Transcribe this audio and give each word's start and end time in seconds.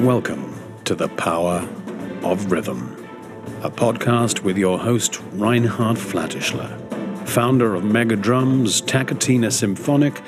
Welcome 0.00 0.58
to 0.84 0.94
the 0.94 1.08
Power 1.08 1.68
of 2.22 2.50
Rhythm, 2.50 2.96
a 3.62 3.70
podcast 3.70 4.42
with 4.42 4.56
your 4.56 4.78
host, 4.78 5.20
Reinhard 5.32 5.98
Flatischler, 5.98 7.28
founder 7.28 7.74
of 7.74 7.84
Mega 7.84 8.16
Drums, 8.16 8.80
Taketina 8.80 9.52
Symphonic, 9.52 10.22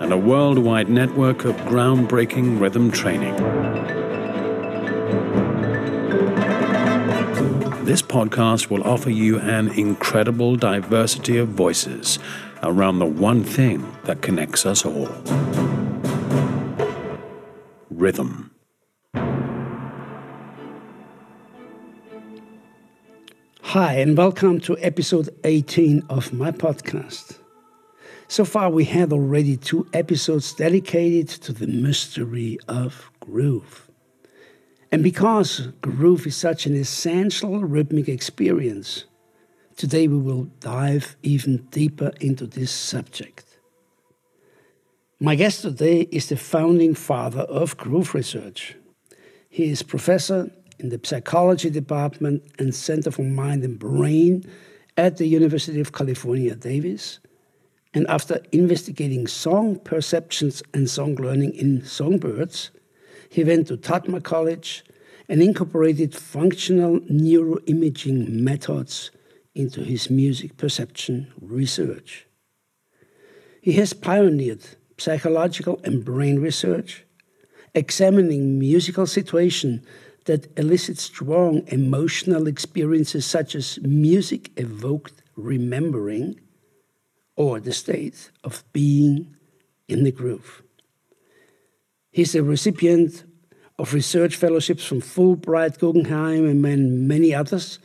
and 0.00 0.12
a 0.12 0.18
worldwide 0.18 0.90
network 0.90 1.46
of 1.46 1.56
groundbreaking 1.62 2.60
rhythm 2.60 2.90
training. 2.90 3.34
This 7.86 8.02
podcast 8.02 8.68
will 8.68 8.84
offer 8.84 9.08
you 9.08 9.38
an 9.40 9.68
incredible 9.68 10.54
diversity 10.56 11.38
of 11.38 11.48
voices 11.48 12.18
around 12.62 12.98
the 12.98 13.06
one 13.06 13.42
thing 13.42 13.90
that 14.04 14.20
connects 14.20 14.66
us 14.66 14.84
all 14.84 15.08
rhythm. 17.88 18.43
Hi, 23.74 23.94
and 23.94 24.16
welcome 24.16 24.60
to 24.60 24.78
episode 24.78 25.30
18 25.42 26.04
of 26.08 26.32
my 26.32 26.52
podcast. 26.52 27.38
So 28.28 28.44
far, 28.44 28.70
we 28.70 28.84
had 28.84 29.12
already 29.12 29.56
two 29.56 29.88
episodes 29.92 30.54
dedicated 30.54 31.28
to 31.42 31.52
the 31.52 31.66
mystery 31.66 32.56
of 32.68 33.10
groove. 33.18 33.90
And 34.92 35.02
because 35.02 35.72
groove 35.80 36.24
is 36.24 36.36
such 36.36 36.66
an 36.66 36.76
essential 36.76 37.64
rhythmic 37.64 38.08
experience, 38.08 39.06
today 39.76 40.06
we 40.06 40.18
will 40.18 40.44
dive 40.60 41.16
even 41.24 41.66
deeper 41.72 42.12
into 42.20 42.46
this 42.46 42.70
subject. 42.70 43.58
My 45.18 45.34
guest 45.34 45.62
today 45.62 46.02
is 46.12 46.28
the 46.28 46.36
founding 46.36 46.94
father 46.94 47.40
of 47.40 47.76
groove 47.76 48.14
research. 48.14 48.76
He 49.48 49.64
is 49.64 49.82
professor 49.82 50.52
in 50.84 50.90
the 50.90 51.00
psychology 51.02 51.70
department 51.70 52.42
and 52.58 52.74
Center 52.74 53.10
for 53.10 53.22
Mind 53.22 53.64
and 53.64 53.78
Brain 53.78 54.44
at 54.98 55.16
the 55.16 55.26
University 55.26 55.80
of 55.80 55.92
California, 55.92 56.54
Davis. 56.54 57.20
And 57.94 58.06
after 58.08 58.42
investigating 58.52 59.26
song 59.26 59.78
perceptions 59.78 60.62
and 60.74 60.90
song 60.90 61.14
learning 61.14 61.54
in 61.54 61.82
songbirds, 61.86 62.70
he 63.30 63.44
went 63.44 63.68
to 63.68 63.78
Dartmouth 63.78 64.24
College 64.24 64.84
and 65.26 65.42
incorporated 65.42 66.14
functional 66.14 67.00
neuroimaging 67.00 68.28
methods 68.28 69.10
into 69.54 69.80
his 69.80 70.10
music 70.10 70.58
perception 70.58 71.32
research. 71.40 72.26
He 73.62 73.72
has 73.72 73.94
pioneered 73.94 74.62
psychological 74.98 75.80
and 75.82 76.04
brain 76.04 76.40
research, 76.40 77.06
examining 77.74 78.58
musical 78.58 79.06
situation 79.06 79.82
that 80.24 80.56
elicit 80.58 80.98
strong 80.98 81.62
emotional 81.68 82.46
experiences 82.46 83.26
such 83.26 83.54
as 83.54 83.78
music 83.82 84.50
evoked 84.56 85.22
remembering 85.36 86.40
or 87.36 87.60
the 87.60 87.72
state 87.72 88.30
of 88.42 88.64
being 88.72 89.36
in 89.88 90.04
the 90.04 90.12
groove. 90.12 90.62
He's 92.10 92.34
a 92.34 92.42
recipient 92.42 93.24
of 93.78 93.92
research 93.92 94.36
fellowships 94.36 94.84
from 94.84 95.00
Fulbright, 95.00 95.78
Guggenheim, 95.78 96.64
and 96.64 97.08
many 97.08 97.34
others, 97.34 97.80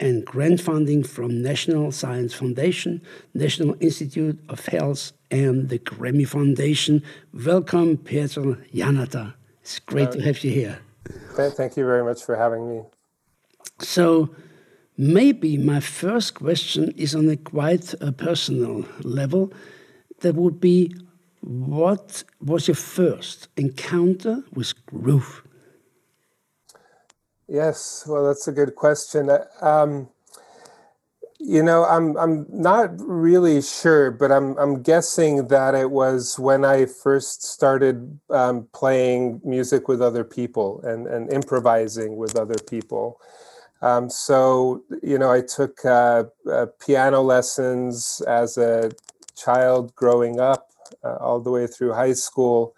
and 0.00 0.24
grant 0.24 0.60
funding 0.60 1.02
from 1.04 1.42
National 1.42 1.92
Science 1.92 2.32
Foundation, 2.32 3.02
National 3.34 3.76
Institute 3.80 4.38
of 4.48 4.64
Health, 4.66 5.12
and 5.30 5.68
the 5.68 5.78
Grammy 5.78 6.26
Foundation. 6.26 7.02
Welcome, 7.34 7.98
Peter 7.98 8.56
Janata. 8.72 9.34
It's 9.60 9.78
great 9.80 10.08
uh, 10.08 10.12
to 10.12 10.22
have 10.22 10.42
you 10.42 10.50
here. 10.50 10.78
Thank 11.36 11.76
you 11.76 11.84
very 11.84 12.04
much 12.04 12.24
for 12.24 12.36
having 12.36 12.68
me. 12.68 12.82
So, 13.80 14.34
maybe 14.96 15.56
my 15.56 15.80
first 15.80 16.34
question 16.34 16.92
is 16.96 17.14
on 17.14 17.28
a 17.28 17.36
quite 17.36 17.94
a 18.00 18.10
personal 18.10 18.84
level. 19.02 19.52
That 20.20 20.34
would 20.34 20.60
be 20.60 20.92
what 21.40 22.24
was 22.40 22.66
your 22.66 22.74
first 22.74 23.48
encounter 23.56 24.42
with 24.52 24.74
groove? 24.86 25.42
Yes, 27.46 28.04
well, 28.06 28.26
that's 28.26 28.48
a 28.48 28.52
good 28.52 28.74
question. 28.74 29.30
Um, 29.60 30.08
you 31.40 31.62
know, 31.62 31.84
I'm 31.84 32.16
I'm 32.16 32.46
not 32.50 32.90
really 32.98 33.62
sure, 33.62 34.10
but 34.10 34.32
I'm 34.32 34.56
I'm 34.58 34.82
guessing 34.82 35.48
that 35.48 35.74
it 35.74 35.90
was 35.90 36.38
when 36.38 36.64
I 36.64 36.86
first 36.86 37.44
started 37.44 38.18
um, 38.30 38.66
playing 38.72 39.40
music 39.44 39.86
with 39.86 40.02
other 40.02 40.24
people 40.24 40.80
and 40.82 41.06
and 41.06 41.32
improvising 41.32 42.16
with 42.16 42.36
other 42.36 42.56
people. 42.68 43.20
Um, 43.82 44.10
so 44.10 44.82
you 45.02 45.16
know, 45.16 45.30
I 45.30 45.42
took 45.42 45.84
uh, 45.84 46.24
uh, 46.50 46.66
piano 46.84 47.22
lessons 47.22 48.20
as 48.26 48.58
a 48.58 48.90
child 49.36 49.94
growing 49.94 50.40
up, 50.40 50.72
uh, 51.04 51.16
all 51.20 51.40
the 51.40 51.50
way 51.50 51.68
through 51.68 51.92
high 51.92 52.14
school, 52.14 52.74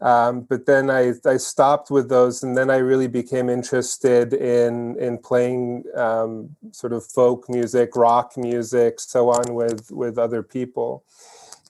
um, 0.00 0.42
but 0.42 0.66
then 0.66 0.90
I, 0.90 1.14
I 1.24 1.38
stopped 1.38 1.90
with 1.90 2.08
those, 2.08 2.42
and 2.42 2.56
then 2.56 2.70
I 2.70 2.76
really 2.76 3.06
became 3.06 3.48
interested 3.48 4.34
in 4.34 4.98
in 4.98 5.18
playing 5.18 5.84
um, 5.94 6.54
sort 6.72 6.92
of 6.92 7.04
folk 7.04 7.48
music, 7.48 7.96
rock 7.96 8.36
music, 8.36 9.00
so 9.00 9.30
on 9.30 9.54
with 9.54 9.90
with 9.90 10.18
other 10.18 10.42
people. 10.42 11.04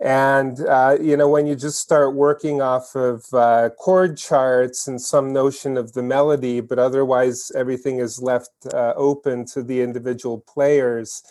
And 0.01 0.61
uh, 0.67 0.99
you 1.01 1.17
know, 1.17 1.29
when 1.29 1.47
you 1.47 1.55
just 1.55 1.79
start 1.79 2.15
working 2.15 2.61
off 2.61 2.97
of 2.97 3.33
uh, 3.33 3.71
chord 3.79 4.19
charts 4.19 4.89
and 4.89 5.01
some 5.01 5.33
notion 5.33 5.77
of 5.77 5.93
the 5.93 6.03
melody, 6.03 6.61
but 6.61 6.81
otherwise 6.81 7.53
everything 7.55 8.01
is 8.01 8.21
left 8.21 8.51
uh, 8.75 8.93
open 8.97 9.47
to 9.47 9.63
the 9.63 9.81
individual 9.81 10.39
players 10.41 11.23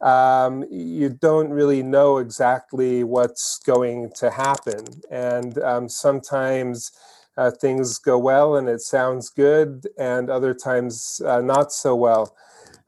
um, 0.00 0.64
you 0.70 1.10
don't 1.10 1.50
really 1.50 1.82
know 1.82 2.18
exactly 2.18 3.04
what's 3.04 3.58
going 3.60 4.10
to 4.16 4.30
happen. 4.30 4.84
And 5.10 5.58
um, 5.58 5.88
sometimes 5.88 6.92
uh, 7.36 7.50
things 7.50 7.98
go 7.98 8.18
well 8.18 8.56
and 8.56 8.68
it 8.68 8.80
sounds 8.80 9.30
good, 9.30 9.86
and 9.98 10.30
other 10.30 10.54
times 10.54 11.20
uh, 11.26 11.40
not 11.40 11.72
so 11.72 11.94
well. 11.94 12.34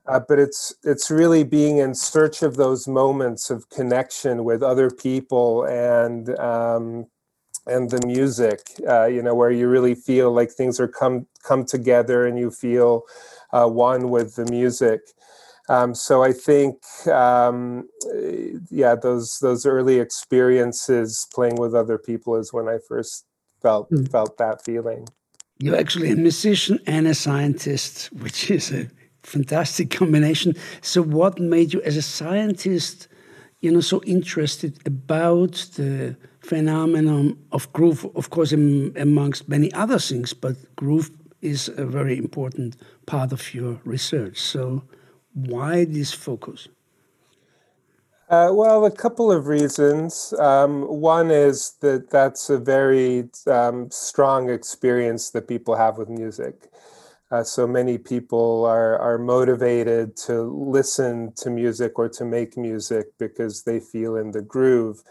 Uh, 0.07 0.21
but 0.21 0.39
it's 0.39 0.75
it's 0.85 1.11
really 1.11 1.45
being 1.45 1.79
in 1.79 1.95
search 1.95 2.43
of 2.43 2.57
those 2.57 2.89
moments 2.89 3.51
of 3.51 3.69
connection 3.71 4.45
with 4.45 4.63
other 4.63 4.91
people 4.91 5.65
and 5.65 6.37
um, 6.41 7.07
and 7.67 7.91
the 7.91 8.05
music, 8.07 8.61
uh, 8.89 9.07
you 9.07 9.23
know, 9.23 9.35
where 9.35 9.51
you 9.51 9.69
really 9.69 9.95
feel 9.95 10.33
like 10.33 10.51
things 10.51 10.81
are 10.81 10.89
come 10.89 11.27
come 11.45 11.65
together 11.65 12.27
and 12.27 12.39
you 12.39 12.51
feel 12.51 13.05
uh, 13.53 13.67
one 13.67 14.11
with 14.11 14.35
the 14.35 14.47
music. 14.47 15.01
Um, 15.69 15.95
so 15.95 16.23
I 16.23 16.33
think, 16.33 16.77
um, 17.07 17.89
yeah, 18.71 18.95
those 18.95 19.39
those 19.41 19.65
early 19.65 20.01
experiences 20.01 21.27
playing 21.33 21.57
with 21.57 21.75
other 21.75 21.99
people 21.99 22.37
is 22.37 22.53
when 22.53 22.69
I 22.69 22.79
first 22.89 23.25
felt 23.61 23.91
mm. 23.91 24.11
felt 24.11 24.39
that 24.39 24.65
feeling. 24.65 25.07
You're 25.59 25.79
actually 25.79 26.11
a 26.11 26.17
musician 26.17 26.81
and 26.87 27.07
a 27.07 27.15
scientist, 27.15 28.13
which 28.13 28.51
is 28.59 28.73
a 28.73 28.89
fantastic 29.23 29.91
combination. 29.91 30.55
So, 30.81 31.03
what 31.03 31.39
made 31.39 31.73
you, 31.73 31.81
as 31.83 31.97
a 31.97 32.03
scientist, 32.03 33.09
you 33.61 33.71
know, 33.71 33.81
so 33.81 34.03
interested 34.05 34.81
about 34.85 35.53
the 35.77 36.17
phenomenon 36.41 37.39
of 37.53 37.73
groove? 37.73 38.05
Of 38.17 38.31
course, 38.31 38.51
amongst 38.53 39.49
many 39.49 39.73
other 39.73 40.01
things, 40.01 40.35
but 40.35 40.57
groove 40.75 41.11
is 41.41 41.69
a 41.77 41.85
very 41.85 42.19
important 42.19 42.77
part 43.07 43.33
of 43.33 43.55
your 43.55 43.81
research. 43.85 44.41
So 44.41 44.83
why 45.35 45.85
this 45.85 46.13
focus? 46.13 46.69
Uh, 48.29 48.51
well, 48.51 48.87
a 48.87 48.91
couple 48.91 49.31
of 49.31 49.47
reasons. 49.47 50.33
Um, 50.39 50.83
one 50.85 51.31
is 51.31 51.75
that 51.81 52.09
that's 52.09 52.49
a 52.49 52.59
very 52.59 53.29
um, 53.47 53.91
strong 53.91 54.49
experience 54.49 55.31
that 55.31 55.49
people 55.49 55.77
have 55.77 55.99
with 55.99 56.09
music. 56.09 56.71
Uh, 57.31 57.43
so 57.43 57.67
many 57.67 57.99
people 57.99 58.65
are, 58.65 58.99
are 58.99 59.19
motivated 59.19 60.17
to 60.17 60.43
listen 60.43 61.33
to 61.35 61.51
music 61.51 61.99
or 61.99 62.09
to 62.09 62.25
make 62.25 62.57
music 62.57 63.07
because 63.19 63.65
they 63.65 63.81
feel 63.81 64.17
in 64.17 64.31
the 64.31 64.43
groove. 64.43 65.03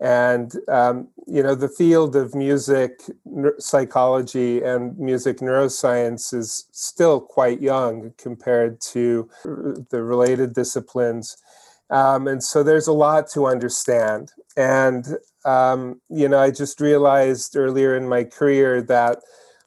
And, 0.00 0.52
um, 0.68 1.08
you 1.26 1.42
know, 1.42 1.54
the 1.54 1.68
field 1.68 2.16
of 2.16 2.34
music 2.34 3.00
psychology 3.58 4.62
and 4.62 4.98
music 4.98 5.38
neuroscience 5.38 6.34
is 6.34 6.68
still 6.72 7.20
quite 7.20 7.62
young 7.62 8.12
compared 8.18 8.80
to 8.92 9.28
the 9.44 10.02
related 10.02 10.54
disciplines. 10.54 11.36
Um, 11.88 12.26
and 12.26 12.42
so 12.42 12.62
there's 12.62 12.88
a 12.88 12.92
lot 12.92 13.30
to 13.30 13.46
understand. 13.46 14.32
And, 14.56 15.16
um, 15.44 16.00
you 16.10 16.28
know, 16.28 16.40
I 16.40 16.50
just 16.50 16.80
realized 16.80 17.56
earlier 17.56 17.96
in 17.96 18.08
my 18.08 18.24
career 18.24 18.82
that 18.82 19.20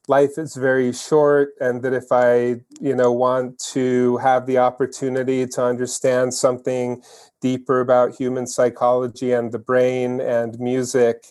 life 0.10 0.38
is 0.38 0.56
very 0.56 0.92
short 0.92 1.54
and 1.62 1.84
that 1.84 1.94
if 1.94 2.12
i 2.12 2.60
you 2.82 2.96
know 2.96 3.12
want 3.12 3.58
to 3.60 4.18
have 4.18 4.46
the 4.48 4.58
opportunity 4.58 5.46
to 5.46 5.64
understand 5.64 6.34
something 6.34 7.02
deeper 7.42 7.80
about 7.80 8.16
human 8.16 8.48
psychology 8.48 9.32
and 9.32 9.52
the 9.52 9.60
brain 9.60 10.20
and 10.20 10.60
music 10.60 11.28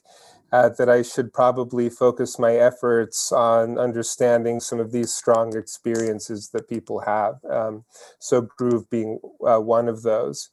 uh, 0.50 0.70
that 0.70 0.88
I 0.88 1.02
should 1.02 1.32
probably 1.32 1.90
focus 1.90 2.38
my 2.38 2.54
efforts 2.54 3.32
on 3.32 3.78
understanding 3.78 4.60
some 4.60 4.80
of 4.80 4.92
these 4.92 5.12
strong 5.12 5.54
experiences 5.54 6.48
that 6.54 6.68
people 6.68 7.00
have. 7.00 7.44
Um, 7.44 7.84
so, 8.18 8.42
groove 8.56 8.88
being 8.88 9.20
uh, 9.46 9.58
one 9.58 9.88
of 9.88 10.02
those. 10.02 10.48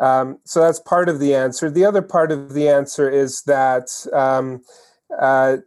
Um, 0.00 0.38
so, 0.44 0.60
that's 0.60 0.80
part 0.80 1.10
of 1.10 1.20
the 1.20 1.34
answer. 1.34 1.70
The 1.70 1.84
other 1.84 2.00
part 2.00 2.32
of 2.32 2.54
the 2.54 2.68
answer 2.68 3.10
is 3.10 3.42
that 3.42 3.88
um, 4.14 4.62
uh, 5.20 5.58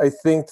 I 0.00 0.08
think 0.08 0.48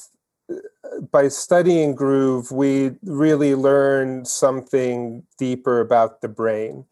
by 1.11 1.29
studying 1.29 1.95
groove, 1.95 2.51
we 2.51 2.93
really 3.05 3.55
learn 3.55 4.25
something 4.25 5.25
deeper 5.39 5.81
about 5.81 6.21
the 6.21 6.29
brain. 6.29 6.85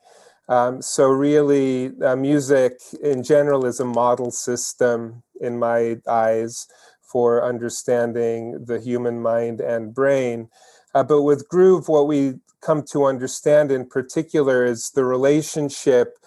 Um, 0.49 0.82
so 0.82 1.08
really, 1.08 1.93
uh, 2.02 2.16
music 2.16 2.78
in 3.02 3.22
general 3.22 3.64
is 3.64 3.81
a 3.81 3.84
model 3.84 4.31
system 4.31 5.22
in 5.40 5.58
my 5.58 5.99
eyes 6.08 6.66
for 7.00 7.44
understanding 7.44 8.64
the 8.64 8.81
human 8.81 9.20
mind 9.20 9.60
and 9.60 9.94
brain. 9.94 10.48
Uh, 10.94 11.02
but 11.02 11.22
with 11.22 11.48
groove, 11.48 11.88
what 11.88 12.06
we 12.06 12.34
come 12.60 12.82
to 12.93 13.05
understand 13.05 13.70
in 13.70 13.87
particular 13.87 14.64
is 14.64 14.90
the 14.90 15.05
relationship 15.05 16.19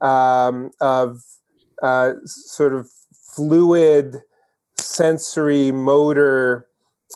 um, 0.00 0.70
of 0.80 1.22
uh, 1.82 2.12
sort 2.24 2.74
of 2.74 2.88
fluid 3.12 4.22
sensory 4.76 5.70
motor 5.70 6.66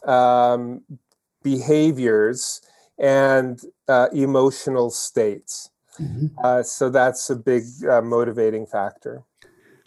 um, 0.07 0.83
behaviors 1.43 2.61
and 2.99 3.61
uh, 3.89 4.09
emotional 4.13 4.91
states. 4.91 5.71
Mm-hmm. 6.01 6.27
Uh, 6.43 6.63
so 6.63 6.91
that's 6.91 7.31
a 7.31 7.37
big 7.37 7.65
uh, 7.89 8.01
motivating 8.03 8.67
factor. 8.67 9.23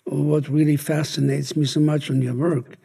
What 0.05 0.47
really 0.47 0.77
fascinates 0.77 1.55
me 1.55 1.65
so 1.65 1.81
much 1.81 2.09
on 2.09 2.21
your 2.21 2.35
work 2.35 2.77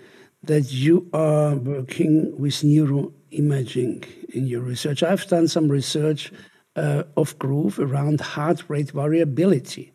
that 0.43 0.73
you 0.73 1.09
are 1.13 1.55
working 1.55 2.37
with 2.37 2.55
neuroimaging 2.63 4.05
in 4.31 4.47
your 4.47 4.61
research. 4.61 5.03
I've 5.03 5.27
done 5.29 5.47
some 5.47 5.69
research 5.69 6.33
uh, 6.75 7.05
of 7.17 7.39
groove 7.39 7.79
around 7.79 8.21
heart 8.21 8.65
rate 8.69 8.91
variability. 8.91 9.92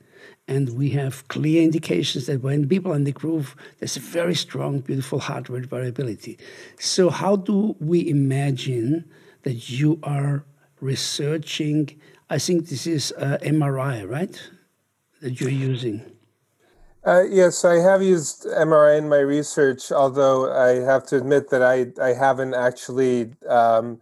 And 0.47 0.77
we 0.77 0.91
have 0.91 1.27
clear 1.27 1.61
indications 1.61 2.25
that 2.27 2.41
when 2.41 2.69
people 2.69 2.93
are 2.93 2.95
in 2.95 3.03
the 3.03 3.11
groove, 3.11 3.55
there's 3.79 3.97
a 3.97 3.99
very 3.99 4.35
strong, 4.35 4.79
beautiful 4.79 5.19
heart 5.19 5.49
rate 5.49 5.65
variability. 5.65 6.37
So, 6.79 7.09
how 7.09 7.35
do 7.35 7.75
we 7.79 8.09
imagine 8.09 9.03
that 9.43 9.69
you 9.69 9.99
are 10.03 10.45
researching 10.79 11.99
I 12.29 12.39
think 12.39 12.67
this 12.67 12.85
is 12.85 13.13
uh, 13.17 13.37
MRI, 13.41 14.07
right? 14.07 14.49
That 15.21 15.39
you're 15.39 15.49
using. 15.49 16.11
Uh, 17.05 17.23
yes, 17.23 17.63
I 17.63 17.75
have 17.75 18.03
used 18.03 18.45
MRI 18.45 18.97
in 18.97 19.07
my 19.07 19.19
research, 19.19 19.91
although 19.93 20.51
I 20.51 20.83
have 20.83 21.05
to 21.07 21.17
admit 21.17 21.49
that 21.51 21.63
I, 21.63 21.87
I 22.03 22.13
haven't 22.13 22.53
actually 22.53 23.31
um, 23.47 23.99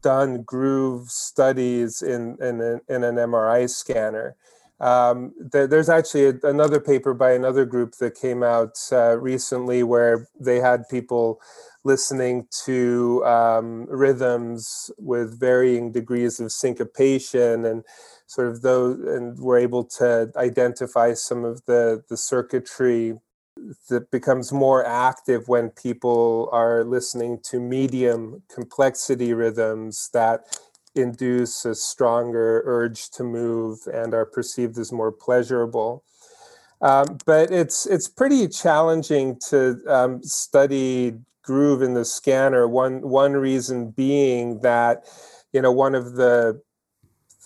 done 0.00 0.44
groove 0.44 1.10
studies 1.10 2.00
in, 2.00 2.38
in, 2.40 2.80
in 2.88 3.04
an 3.04 3.16
MRI 3.16 3.68
scanner. 3.68 4.34
Um, 4.80 5.32
there's 5.38 5.88
actually 5.88 6.26
a, 6.26 6.34
another 6.44 6.80
paper 6.80 7.12
by 7.14 7.32
another 7.32 7.64
group 7.64 7.96
that 7.96 8.14
came 8.14 8.42
out 8.42 8.76
uh, 8.92 9.18
recently 9.18 9.82
where 9.82 10.28
they 10.38 10.60
had 10.60 10.88
people 10.88 11.40
listening 11.84 12.46
to 12.64 13.24
um, 13.24 13.86
rhythms 13.88 14.90
with 14.98 15.38
varying 15.40 15.90
degrees 15.90 16.38
of 16.38 16.52
syncopation 16.52 17.64
and 17.64 17.84
sort 18.26 18.48
of 18.48 18.62
those 18.62 18.98
and 19.00 19.38
we're 19.38 19.58
able 19.58 19.84
to 19.84 20.30
identify 20.36 21.14
some 21.14 21.44
of 21.44 21.64
the 21.64 22.04
the 22.10 22.16
circuitry 22.16 23.14
that 23.88 24.10
becomes 24.10 24.52
more 24.52 24.84
active 24.84 25.48
when 25.48 25.70
people 25.70 26.48
are 26.52 26.84
listening 26.84 27.38
to 27.42 27.58
medium 27.58 28.42
complexity 28.54 29.32
rhythms 29.32 30.10
that 30.12 30.58
induce 31.00 31.64
a 31.64 31.74
stronger 31.74 32.62
urge 32.64 33.10
to 33.10 33.24
move 33.24 33.80
and 33.92 34.14
are 34.14 34.26
perceived 34.26 34.78
as 34.78 34.92
more 34.92 35.12
pleasurable. 35.12 36.04
Um, 36.80 37.18
but 37.26 37.50
it's 37.50 37.86
it's 37.86 38.08
pretty 38.08 38.46
challenging 38.48 39.38
to 39.48 39.80
um, 39.88 40.22
study 40.22 41.14
groove 41.42 41.82
in 41.82 41.94
the 41.94 42.04
scanner. 42.04 42.68
One 42.68 43.00
one 43.02 43.32
reason 43.32 43.90
being 43.90 44.60
that 44.60 45.06
you 45.52 45.60
know 45.60 45.72
one 45.72 45.94
of 45.94 46.14
the 46.14 46.60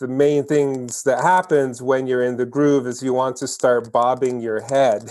the 0.00 0.08
main 0.08 0.44
things 0.44 1.04
that 1.04 1.22
happens 1.22 1.80
when 1.80 2.06
you're 2.06 2.24
in 2.24 2.36
the 2.36 2.44
groove 2.44 2.86
is 2.86 3.02
you 3.02 3.12
want 3.12 3.36
to 3.36 3.46
start 3.46 3.92
bobbing 3.92 4.40
your 4.40 4.60
head. 4.60 5.10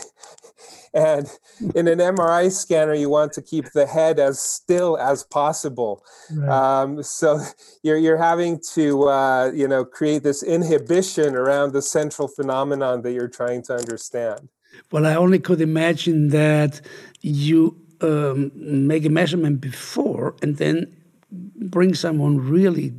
And 0.93 1.27
in 1.73 1.87
an 1.87 1.99
MRI 1.99 2.51
scanner, 2.51 2.93
you 2.93 3.09
want 3.09 3.31
to 3.33 3.41
keep 3.41 3.71
the 3.71 3.85
head 3.85 4.19
as 4.19 4.41
still 4.41 4.97
as 4.97 5.23
possible. 5.23 6.03
Right. 6.31 6.49
Um, 6.49 7.03
so 7.03 7.39
you're, 7.83 7.97
you're 7.97 8.17
having 8.17 8.59
to, 8.73 9.03
uh, 9.07 9.51
you 9.53 9.67
know, 9.67 9.85
create 9.85 10.23
this 10.23 10.43
inhibition 10.43 11.35
around 11.35 11.73
the 11.73 11.81
central 11.81 12.27
phenomenon 12.27 13.03
that 13.03 13.13
you're 13.13 13.29
trying 13.29 13.63
to 13.63 13.75
understand. 13.75 14.49
Well, 14.91 15.05
I 15.05 15.15
only 15.15 15.39
could 15.39 15.61
imagine 15.61 16.29
that 16.29 16.81
you 17.21 17.77
um, 18.01 18.51
make 18.55 19.05
a 19.05 19.09
measurement 19.09 19.61
before 19.61 20.35
and 20.41 20.57
then 20.57 20.95
bring 21.31 21.93
someone 21.93 22.37
really 22.37 22.91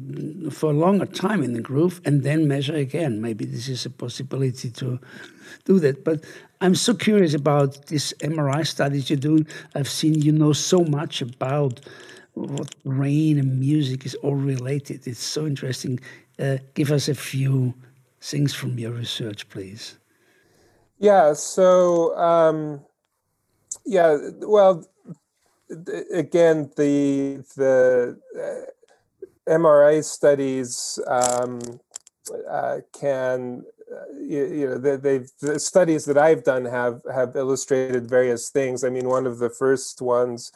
for 0.50 0.70
a 0.70 0.74
longer 0.74 1.06
time 1.06 1.42
in 1.42 1.52
the 1.52 1.60
groove 1.60 2.00
and 2.04 2.22
then 2.22 2.48
measure 2.48 2.74
again. 2.74 3.20
Maybe 3.20 3.44
this 3.44 3.68
is 3.68 3.84
a 3.84 3.90
possibility 3.90 4.70
to 4.70 4.98
do 5.64 5.78
that. 5.80 6.04
But 6.04 6.24
I'm 6.62 6.76
so 6.76 6.94
curious 6.94 7.34
about 7.34 7.86
this 7.86 8.14
MRI 8.20 8.64
studies 8.64 9.10
you 9.10 9.16
do. 9.16 9.44
I've 9.74 9.88
seen 9.88 10.22
you 10.22 10.30
know 10.30 10.52
so 10.52 10.84
much 10.84 11.20
about 11.20 11.80
what 12.34 12.74
rain 12.84 13.38
and 13.38 13.58
music 13.58 14.06
is 14.06 14.14
all 14.22 14.36
related. 14.36 15.06
It's 15.08 15.24
so 15.24 15.44
interesting. 15.44 15.98
Uh, 16.38 16.58
give 16.74 16.92
us 16.92 17.08
a 17.08 17.16
few 17.16 17.74
things 18.20 18.54
from 18.54 18.78
your 18.78 18.92
research, 18.92 19.48
please. 19.48 19.98
Yeah. 20.98 21.32
So. 21.32 22.16
Um, 22.16 22.80
yeah. 23.84 24.16
Well, 24.40 24.86
again, 26.14 26.70
the 26.76 27.44
the 27.56 28.18
uh, 28.38 29.50
MRI 29.50 30.04
studies 30.04 31.00
um, 31.08 31.60
uh, 32.48 32.78
can 32.98 33.64
you, 34.20 34.44
you, 34.46 34.68
know 34.68 34.78
they, 34.78 35.20
the 35.40 35.58
studies 35.58 36.04
that 36.06 36.18
I've 36.18 36.44
done 36.44 36.64
have 36.64 37.00
have 37.12 37.36
illustrated 37.36 38.08
various 38.08 38.50
things. 38.50 38.84
I 38.84 38.90
mean, 38.90 39.08
one 39.08 39.26
of 39.26 39.38
the 39.38 39.50
first 39.50 40.00
ones 40.00 40.52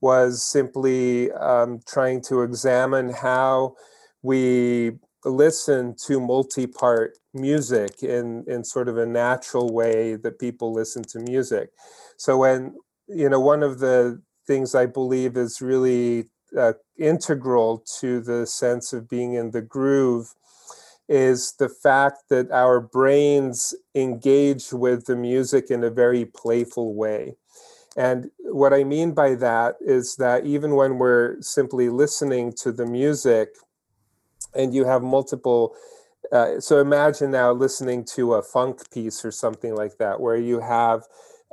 was 0.00 0.44
simply 0.44 1.32
um, 1.32 1.80
trying 1.86 2.20
to 2.22 2.42
examine 2.42 3.10
how 3.10 3.76
we 4.22 4.92
listen 5.24 5.94
to 6.06 6.20
multi-part 6.20 7.18
music 7.34 8.02
in 8.02 8.44
in 8.46 8.64
sort 8.64 8.88
of 8.88 8.98
a 8.98 9.06
natural 9.06 9.72
way 9.72 10.16
that 10.16 10.38
people 10.38 10.72
listen 10.72 11.02
to 11.02 11.18
music. 11.20 11.70
So 12.16 12.36
when 12.38 12.76
you 13.08 13.28
know 13.28 13.40
one 13.40 13.62
of 13.62 13.78
the 13.78 14.22
things 14.46 14.74
I 14.74 14.86
believe 14.86 15.36
is 15.36 15.60
really 15.60 16.30
uh, 16.56 16.74
integral 16.96 17.84
to 18.00 18.20
the 18.20 18.46
sense 18.46 18.92
of 18.92 19.08
being 19.08 19.34
in 19.34 19.50
the 19.50 19.62
groove 19.62 20.34
is 21.08 21.52
the 21.58 21.68
fact 21.68 22.24
that 22.30 22.50
our 22.50 22.80
brains 22.80 23.74
engage 23.94 24.72
with 24.72 25.06
the 25.06 25.16
music 25.16 25.70
in 25.70 25.84
a 25.84 25.90
very 25.90 26.24
playful 26.24 26.94
way. 26.94 27.36
And 27.96 28.30
what 28.40 28.74
I 28.74 28.84
mean 28.84 29.12
by 29.12 29.36
that 29.36 29.76
is 29.80 30.16
that 30.16 30.44
even 30.44 30.74
when 30.74 30.98
we're 30.98 31.40
simply 31.40 31.88
listening 31.88 32.52
to 32.54 32.72
the 32.72 32.84
music 32.84 33.56
and 34.54 34.74
you 34.74 34.84
have 34.84 35.02
multiple, 35.02 35.74
uh, 36.30 36.60
so 36.60 36.78
imagine 36.78 37.30
now 37.30 37.52
listening 37.52 38.04
to 38.16 38.34
a 38.34 38.42
funk 38.42 38.90
piece 38.90 39.24
or 39.24 39.30
something 39.30 39.74
like 39.74 39.96
that, 39.98 40.20
where 40.20 40.36
you 40.36 40.60
have 40.60 41.04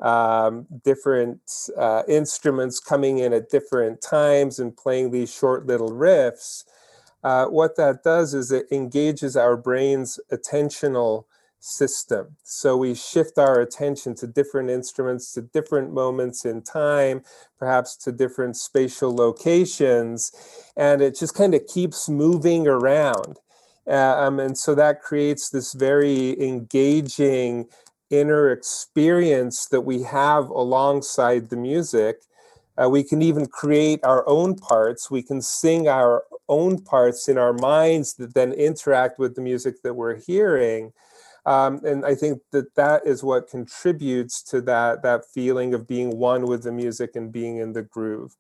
um, 0.02 0.66
different 0.84 1.40
uh, 1.78 2.04
instruments 2.08 2.80
coming 2.80 3.20
in 3.20 3.32
at 3.32 3.50
different 3.50 4.02
times 4.02 4.60
and 4.60 4.76
playing 4.76 5.12
these 5.12 5.34
short 5.34 5.66
little 5.66 5.92
riffs, 5.92 6.66
uh, 7.24 7.46
what 7.46 7.76
that 7.78 8.04
does 8.04 8.34
is 8.34 8.52
it 8.52 8.68
engages 8.72 9.36
our 9.38 9.56
brain's 9.56 10.20
attentional 10.32 11.26
system. 11.60 12.36
So 12.44 12.76
we 12.76 12.94
shift 12.94 13.38
our 13.38 13.62
attention 13.62 14.16
to 14.16 14.28
different 14.28 14.70
instruments, 14.70 15.34
to 15.34 15.42
different 15.42 15.94
moments 15.94 16.44
in 16.44 16.62
time, 16.62 17.24
perhaps 17.58 17.96
to 17.98 18.12
different 18.12 18.58
spatial 18.58 19.16
locations, 19.16 20.34
and 20.76 21.02
it 21.02 21.18
just 21.18 21.36
kind 21.36 21.56
of 21.56 21.66
keeps 21.66 22.10
moving 22.10 22.68
around. 22.68 23.40
Uh, 23.88 24.16
um, 24.18 24.40
and 24.40 24.58
so 24.58 24.76
that 24.76 25.02
creates 25.02 25.50
this 25.50 25.72
very 25.72 26.42
engaging 26.42 27.68
inner 28.10 28.52
experience 28.52 29.66
that 29.68 29.82
we 29.82 30.04
have 30.04 30.50
alongside 30.50 31.50
the 31.50 31.56
music. 31.56 32.18
Uh, 32.78 32.90
we 32.90 33.04
can 33.04 33.22
even 33.22 33.46
create 33.46 34.04
our 34.04 34.28
own 34.28 34.56
parts. 34.56 35.10
We 35.10 35.24
can 35.24 35.42
sing 35.42 35.88
our 35.88 36.24
own 36.54 36.74
parts 36.94 37.28
in 37.28 37.38
our 37.38 37.54
minds 37.54 38.14
that 38.16 38.34
then 38.34 38.52
interact 38.54 39.20
with 39.20 39.36
the 39.36 39.42
music 39.42 39.82
that 39.82 39.96
we're 39.96 40.20
hearing. 40.20 40.94
Um, 41.46 41.82
and 41.84 42.06
I 42.06 42.16
think 42.16 42.42
that 42.52 42.74
that 42.76 43.06
is 43.06 43.24
what 43.24 43.50
contributes 43.50 44.42
to 44.52 44.62
that, 44.62 45.04
that 45.04 45.26
feeling 45.34 45.74
of 45.74 45.88
being 45.88 46.18
one 46.18 46.44
with 46.48 46.64
the 46.64 46.72
music 46.72 47.16
and 47.16 47.32
being 47.32 47.58
in 47.58 47.74
the 47.74 47.82
groove. 47.82 48.36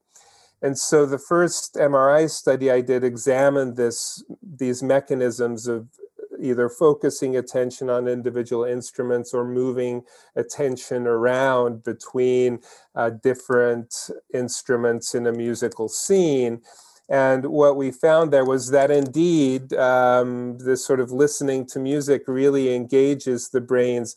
And 0.62 0.78
so 0.78 1.06
the 1.06 1.20
first 1.20 1.76
MRI 1.76 2.30
study 2.30 2.72
I 2.72 2.80
did 2.80 3.04
examined 3.04 3.76
this, 3.76 4.24
these 4.42 4.82
mechanisms 4.82 5.68
of 5.68 5.88
either 6.40 6.70
focusing 6.70 7.38
attention 7.38 7.90
on 7.90 8.08
individual 8.08 8.64
instruments 8.64 9.34
or 9.34 9.46
moving 9.46 10.04
attention 10.36 11.08
around 11.08 11.84
between 11.84 12.60
uh, 12.96 13.10
different 13.10 14.10
instruments 14.34 15.16
in 15.16 15.28
a 15.28 15.32
musical 15.32 15.88
scene. 15.88 16.62
And 17.10 17.46
what 17.48 17.76
we 17.76 17.92
found 17.92 18.32
there 18.32 18.46
was 18.46 18.72
that 18.72 18.90
indeed, 18.90 19.74
um, 19.74 20.58
this 20.60 20.86
sort 20.86 21.00
of 21.00 21.12
listening 21.12 21.66
to 21.68 21.80
music 21.80 22.24
really 22.28 22.74
engages 22.74 23.50
the 23.50 23.62
brain's 23.62 24.16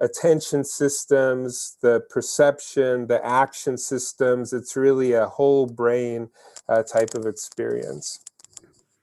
attention 0.00 0.64
systems, 0.64 1.76
the 1.80 2.02
perception, 2.10 3.06
the 3.06 3.24
action 3.24 3.78
systems. 3.78 4.52
It's 4.52 4.76
really 4.76 5.12
a 5.12 5.26
whole 5.26 5.66
brain 5.66 6.28
uh, 6.68 6.82
type 6.82 7.14
of 7.14 7.26
experience. 7.26 8.18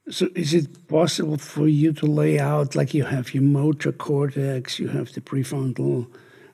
So, 0.09 0.27
is 0.35 0.53
it 0.53 0.87
possible 0.87 1.37
for 1.37 1.67
you 1.67 1.93
to 1.93 2.05
lay 2.05 2.39
out 2.39 2.75
like 2.75 2.93
you 2.93 3.05
have 3.05 3.33
your 3.33 3.43
motor 3.43 3.91
cortex, 3.91 4.79
you 4.79 4.87
have 4.89 5.13
the 5.13 5.21
prefrontal 5.21 6.07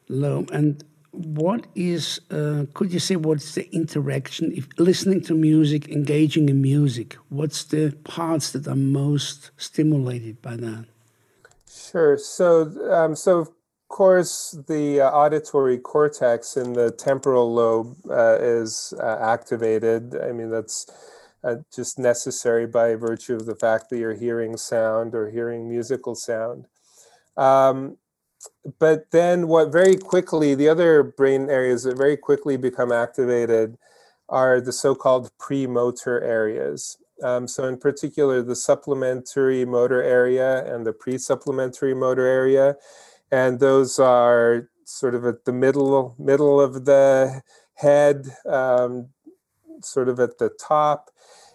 lobe, 0.09 0.51
and 0.51 0.83
what 1.17 1.67
is 1.75 2.19
uh, 2.31 2.65
could 2.73 2.93
you 2.93 2.99
say 2.99 3.15
what's 3.15 3.55
the 3.55 3.67
interaction 3.75 4.51
if 4.55 4.67
listening 4.77 5.21
to 5.21 5.33
music 5.33 5.89
engaging 5.89 6.49
in 6.49 6.61
music 6.61 7.17
what's 7.29 7.63
the 7.65 7.95
parts 8.03 8.51
that 8.51 8.67
are 8.67 8.75
most 8.75 9.51
stimulated 9.57 10.41
by 10.41 10.55
that? 10.55 10.85
Sure. 11.69 12.17
So 12.17 12.71
um, 12.91 13.15
so 13.15 13.39
of 13.39 13.49
course 13.87 14.57
the 14.67 15.01
uh, 15.01 15.09
auditory 15.09 15.77
cortex 15.77 16.57
in 16.57 16.73
the 16.73 16.91
temporal 16.91 17.53
lobe 17.53 17.95
uh, 18.09 18.37
is 18.39 18.93
uh, 18.99 19.17
activated. 19.19 20.15
I 20.15 20.31
mean 20.31 20.49
that's 20.49 20.85
uh, 21.43 21.55
just 21.73 21.97
necessary 21.97 22.67
by 22.67 22.95
virtue 22.95 23.35
of 23.35 23.45
the 23.45 23.55
fact 23.55 23.89
that 23.89 23.97
you're 23.97 24.15
hearing 24.15 24.57
sound 24.57 25.15
or 25.15 25.29
hearing 25.29 25.69
musical 25.69 26.15
sound. 26.15 26.67
Um, 27.37 27.97
but 28.79 29.11
then 29.11 29.47
what 29.47 29.71
very 29.71 29.95
quickly 29.95 30.55
the 30.55 30.69
other 30.69 31.03
brain 31.03 31.49
areas 31.49 31.83
that 31.83 31.97
very 31.97 32.17
quickly 32.17 32.57
become 32.57 32.91
activated 32.91 33.77
are 34.29 34.59
the 34.59 34.73
so-called 34.73 35.31
premotor 35.39 36.21
areas. 36.21 36.97
Um, 37.23 37.47
so 37.47 37.63
in 37.65 37.77
particular 37.77 38.41
the 38.41 38.55
supplementary 38.55 39.65
motor 39.65 40.03
area 40.03 40.65
and 40.71 40.85
the 40.85 40.93
pre-supplementary 40.93 41.93
motor 41.93 42.25
area 42.27 42.75
and 43.31 43.59
those 43.59 43.99
are 43.99 44.69
sort 44.85 45.15
of 45.15 45.25
at 45.25 45.45
the 45.45 45.53
middle 45.53 46.15
middle 46.17 46.61
of 46.61 46.85
the 46.85 47.41
head 47.75 48.27
um, 48.45 49.09
sort 49.81 50.09
of 50.09 50.19
at 50.19 50.37
the 50.37 50.49
top. 50.49 51.11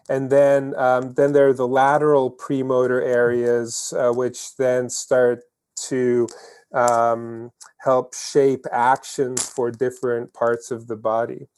And 0.09 0.31
then 0.31 0.75
um, 0.77 1.15
then 1.15 1.33
there 1.33 1.49
are 1.49 1.55
the 1.55 1.69
lateral 1.69 2.31
premotor 2.31 3.01
areas 3.01 3.95
uh, 3.97 4.13
which 4.13 4.57
then 4.57 4.91
start 4.91 5.41
to 5.89 6.29
um, 6.75 7.51
help 7.79 8.15
shape 8.15 8.65
actions 8.71 9.49
for 9.49 9.71
different 9.71 10.33
parts 10.33 10.71
of 10.71 10.87
the 10.87 10.97
body. 10.97 11.49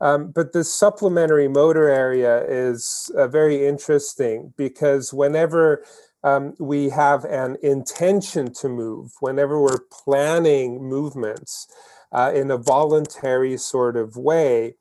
Um, 0.00 0.32
but 0.32 0.52
the 0.52 0.64
supplementary 0.64 1.48
motor 1.48 1.88
area 1.88 2.44
is 2.46 3.10
uh, 3.16 3.28
very 3.28 3.66
interesting 3.66 4.52
because 4.56 5.14
whenever 5.14 5.84
um, 6.24 6.54
we 6.58 6.88
have 6.88 7.24
an 7.24 7.56
intention 7.62 8.52
to 8.54 8.68
move, 8.68 9.12
whenever 9.20 9.60
we're 9.60 9.84
planning 9.90 10.82
movements 10.82 11.68
uh, 12.12 12.32
in 12.34 12.50
a 12.50 12.58
voluntary 12.58 13.56
sort 13.56 13.96
of 13.96 14.16
way, 14.16 14.74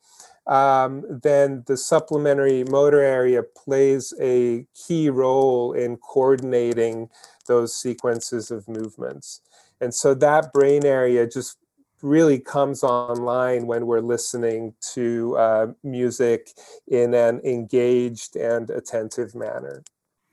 um, 0.48 1.04
then 1.08 1.64
the 1.68 1.78
supplementary 1.78 2.64
motor 2.66 3.02
area 3.02 3.44
plays 3.44 4.14
a 4.20 4.66
key 4.88 5.10
role 5.10 5.74
in 5.74 5.98
coordinating 5.98 7.10
those 7.48 7.76
sequences 7.76 8.52
of 8.52 8.68
movements. 8.68 9.42
And 9.84 9.94
so 9.94 10.14
that 10.16 10.54
brain 10.54 10.86
area 10.86 11.28
just 11.28 11.58
really 12.02 12.40
comes 12.40 12.84
online 12.84 13.68
when 13.68 13.86
we're 13.86 14.02
listening 14.02 14.74
to 14.94 15.38
uh, 15.38 15.68
music 15.84 16.52
in 16.88 17.14
an 17.14 17.42
engaged 17.44 18.36
and 18.36 18.70
attentive 18.70 19.36
manner. 19.36 19.84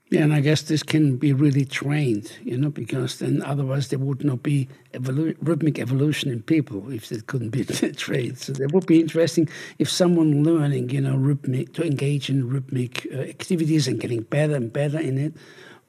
Yeah, 0.09 0.23
and 0.23 0.33
I 0.33 0.41
guess 0.41 0.63
this 0.63 0.83
can 0.83 1.15
be 1.15 1.31
really 1.31 1.63
trained, 1.63 2.33
you 2.43 2.57
know, 2.57 2.69
because 2.69 3.19
then 3.19 3.41
otherwise 3.43 3.87
there 3.87 3.99
would 3.99 4.25
not 4.25 4.43
be 4.43 4.67
evolu- 4.93 5.37
rhythmic 5.41 5.79
evolution 5.79 6.29
in 6.29 6.43
people 6.43 6.91
if 6.91 7.13
it 7.13 7.27
couldn't 7.27 7.51
be 7.51 7.63
trained. 7.95 8.37
So 8.37 8.51
it 8.51 8.73
would 8.73 8.85
be 8.85 8.99
interesting 8.99 9.47
if 9.79 9.89
someone 9.89 10.43
learning, 10.43 10.89
you 10.89 10.99
know, 10.99 11.15
rhythmic 11.15 11.73
to 11.75 11.85
engage 11.85 12.29
in 12.29 12.49
rhythmic 12.49 13.07
uh, 13.13 13.19
activities 13.19 13.87
and 13.87 14.01
getting 14.01 14.23
better 14.23 14.55
and 14.55 14.73
better 14.73 14.99
in 14.99 15.17
it 15.17 15.33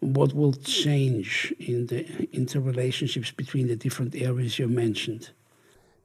what 0.02 0.34
will 0.34 0.52
change 0.52 1.54
in 1.60 1.86
the 1.86 2.04
interrelationships 2.34 3.34
between 3.34 3.68
the 3.68 3.76
different 3.76 4.14
areas 4.16 4.58
you 4.58 4.66
mentioned? 4.66 5.30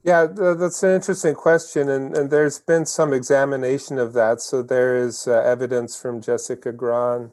Yeah, 0.03 0.27
that's 0.27 0.83
an 0.83 0.91
interesting 0.91 1.35
question, 1.35 1.89
and, 1.89 2.15
and 2.15 2.29
there's 2.29 2.59
been 2.59 2.85
some 2.85 3.11
examination 3.11 3.97
of 3.97 4.13
that. 4.13 4.39
So 4.39 4.61
there 4.61 4.95
is 4.95 5.27
uh, 5.27 5.41
evidence 5.41 5.99
from 5.99 6.21
Jessica 6.21 6.71
Grahn, 6.71 7.31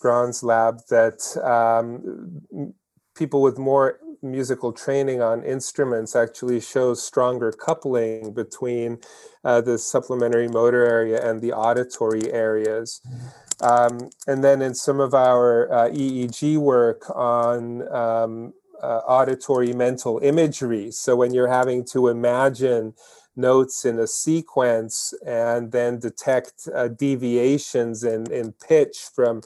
Grahn's 0.00 0.42
lab 0.42 0.80
that 0.88 1.20
um, 1.44 2.72
people 3.14 3.42
with 3.42 3.58
more 3.58 3.98
musical 4.22 4.72
training 4.72 5.20
on 5.20 5.42
instruments 5.42 6.14
actually 6.14 6.60
show 6.60 6.94
stronger 6.94 7.52
coupling 7.52 8.32
between 8.32 8.98
uh, 9.44 9.60
the 9.60 9.76
supplementary 9.76 10.48
motor 10.48 10.86
area 10.86 11.20
and 11.28 11.42
the 11.42 11.52
auditory 11.52 12.32
areas. 12.32 13.00
Mm-hmm. 13.06 13.26
Um, 13.62 14.10
and 14.26 14.42
then 14.42 14.62
in 14.62 14.74
some 14.74 15.00
of 15.00 15.14
our 15.14 15.70
uh, 15.72 15.88
EEG 15.90 16.56
work 16.56 17.04
on 17.14 17.86
um, 17.94 18.54
uh, 18.82 19.00
auditory 19.06 19.72
mental 19.72 20.18
imagery. 20.22 20.90
So 20.90 21.16
when 21.16 21.34
you're 21.34 21.48
having 21.48 21.84
to 21.92 22.08
imagine 22.08 22.94
notes 23.36 23.84
in 23.84 23.98
a 23.98 24.06
sequence 24.06 25.14
and 25.26 25.72
then 25.72 25.98
detect 25.98 26.68
uh, 26.74 26.88
deviations 26.88 28.02
in, 28.04 28.30
in 28.32 28.52
pitch 28.52 29.08
from 29.14 29.42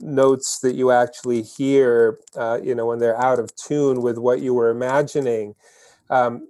notes 0.00 0.58
that 0.60 0.74
you 0.74 0.90
actually 0.90 1.42
hear, 1.42 2.18
uh, 2.36 2.60
you 2.62 2.74
know, 2.74 2.86
when 2.86 2.98
they're 2.98 3.20
out 3.20 3.38
of 3.38 3.54
tune 3.56 4.02
with 4.02 4.18
what 4.18 4.40
you 4.40 4.54
were 4.54 4.70
imagining. 4.70 5.54
Um, 6.10 6.48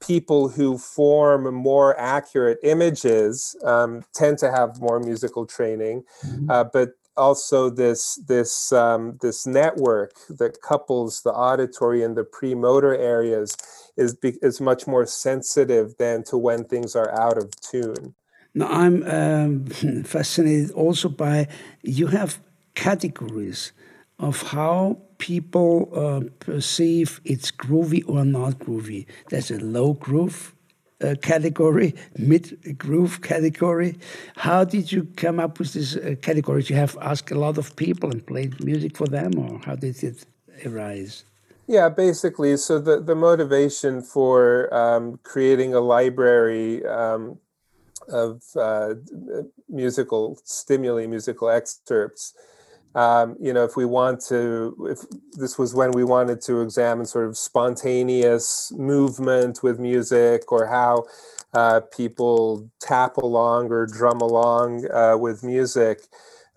people 0.00 0.48
who 0.48 0.78
form 0.78 1.54
more 1.54 1.98
accurate 1.98 2.58
images 2.62 3.56
um, 3.64 4.02
tend 4.14 4.38
to 4.38 4.50
have 4.50 4.80
more 4.80 4.98
musical 4.98 5.46
training, 5.46 6.02
mm-hmm. 6.24 6.50
uh, 6.50 6.64
but 6.64 6.90
also 7.16 7.68
this 7.68 8.16
this 8.26 8.72
um, 8.72 9.18
this 9.20 9.46
network 9.46 10.12
that 10.28 10.60
couples 10.62 11.22
the 11.22 11.30
auditory 11.30 12.02
and 12.02 12.16
the 12.16 12.24
premotor 12.24 12.94
areas 12.94 13.56
is 13.96 14.14
be, 14.14 14.38
is 14.42 14.60
much 14.60 14.86
more 14.86 15.06
sensitive 15.06 15.96
than 15.98 16.22
to 16.24 16.36
when 16.36 16.64
things 16.64 16.96
are 16.96 17.12
out 17.18 17.36
of 17.36 17.54
tune. 17.60 18.14
Now 18.54 18.68
I'm 18.68 19.02
um, 19.04 19.66
fascinated 20.04 20.70
also 20.72 21.08
by 21.08 21.48
you 21.82 22.08
have 22.08 22.40
categories 22.74 23.72
of 24.20 24.42
how 24.42 24.98
people 25.18 25.90
uh, 25.94 26.20
perceive 26.38 27.20
it's 27.24 27.50
groovy 27.50 28.02
or 28.06 28.24
not 28.24 28.58
groovy. 28.58 29.06
There's 29.30 29.50
a 29.50 29.58
low 29.58 29.94
groove 29.94 30.54
uh, 31.02 31.14
category, 31.22 31.94
mid 32.18 32.78
groove 32.78 33.22
category. 33.22 33.98
How 34.36 34.64
did 34.64 34.92
you 34.92 35.04
come 35.16 35.40
up 35.40 35.58
with 35.58 35.72
this 35.72 35.96
uh, 35.96 36.14
category? 36.20 36.60
Did 36.60 36.70
you 36.70 36.76
have 36.76 36.96
asked 37.00 37.30
a 37.30 37.38
lot 37.38 37.58
of 37.58 37.74
people 37.76 38.10
and 38.10 38.24
played 38.26 38.62
music 38.62 38.96
for 38.96 39.06
them, 39.06 39.38
or 39.38 39.58
how 39.64 39.76
did 39.76 40.02
it 40.04 40.26
arise? 40.66 41.24
Yeah, 41.66 41.88
basically. 41.88 42.56
So 42.56 42.78
the, 42.78 43.00
the 43.00 43.14
motivation 43.14 44.02
for 44.02 44.72
um, 44.74 45.20
creating 45.22 45.72
a 45.72 45.80
library 45.80 46.84
um, 46.84 47.38
of 48.08 48.42
uh, 48.56 48.94
musical 49.68 50.38
stimuli, 50.44 51.06
musical 51.06 51.48
excerpts, 51.48 52.34
um, 52.94 53.36
you 53.40 53.52
know, 53.52 53.64
if 53.64 53.76
we 53.76 53.84
want 53.84 54.20
to, 54.28 54.88
if 54.90 54.98
this 55.32 55.58
was 55.58 55.74
when 55.74 55.92
we 55.92 56.02
wanted 56.02 56.40
to 56.42 56.60
examine 56.60 57.06
sort 57.06 57.28
of 57.28 57.36
spontaneous 57.36 58.72
movement 58.76 59.62
with 59.62 59.78
music 59.78 60.50
or 60.50 60.66
how 60.66 61.04
uh, 61.54 61.80
people 61.96 62.68
tap 62.80 63.16
along 63.16 63.70
or 63.70 63.86
drum 63.86 64.20
along 64.20 64.90
uh, 64.90 65.16
with 65.16 65.44
music, 65.44 66.00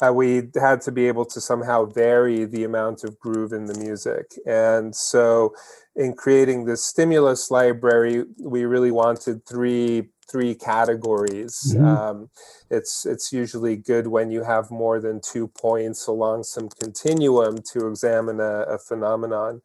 uh, 0.01 0.11
we 0.11 0.49
had 0.59 0.81
to 0.81 0.91
be 0.91 1.07
able 1.07 1.25
to 1.25 1.39
somehow 1.39 1.85
vary 1.85 2.45
the 2.45 2.63
amount 2.63 3.03
of 3.03 3.19
groove 3.19 3.53
in 3.53 3.67
the 3.67 3.77
music. 3.79 4.33
And 4.45 4.95
so, 4.95 5.53
in 5.95 6.13
creating 6.13 6.65
this 6.65 6.83
stimulus 6.83 7.51
library, 7.51 8.25
we 8.39 8.65
really 8.65 8.89
wanted 8.89 9.45
three 9.45 10.09
three 10.33 10.55
categories. 10.55 11.73
Mm-hmm. 11.75 11.85
Um, 11.85 12.29
it's 12.71 13.05
it's 13.05 13.31
usually 13.31 13.75
good 13.75 14.07
when 14.07 14.31
you 14.31 14.43
have 14.43 14.71
more 14.71 14.99
than 14.99 15.21
two 15.21 15.47
points 15.47 16.07
along 16.07 16.43
some 16.43 16.69
continuum 16.69 17.59
to 17.71 17.87
examine 17.87 18.39
a, 18.39 18.63
a 18.63 18.79
phenomenon. 18.79 19.61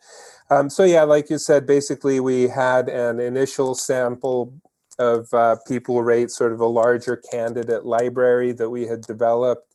Um, 0.51 0.69
so 0.69 0.85
yeah, 0.85 1.05
like 1.05 1.31
you 1.31 1.39
said, 1.39 1.67
basically 1.67 2.21
we 2.21 2.49
had 2.49 2.91
an 2.91 3.19
initial 3.19 3.75
sample 3.75 4.53
of 4.99 5.33
uh, 5.33 5.57
people 5.67 6.03
rate 6.03 6.31
sort 6.31 6.53
of 6.53 6.61
a 6.61 6.67
larger 6.67 7.17
candidate 7.17 7.87
library 7.87 8.53
that 8.53 8.69
we 8.69 8.87
had 8.87 9.01
developed, 9.01 9.73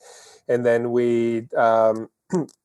and 0.48 0.64
then 0.64 0.92
we 0.92 1.48
um, 1.58 2.08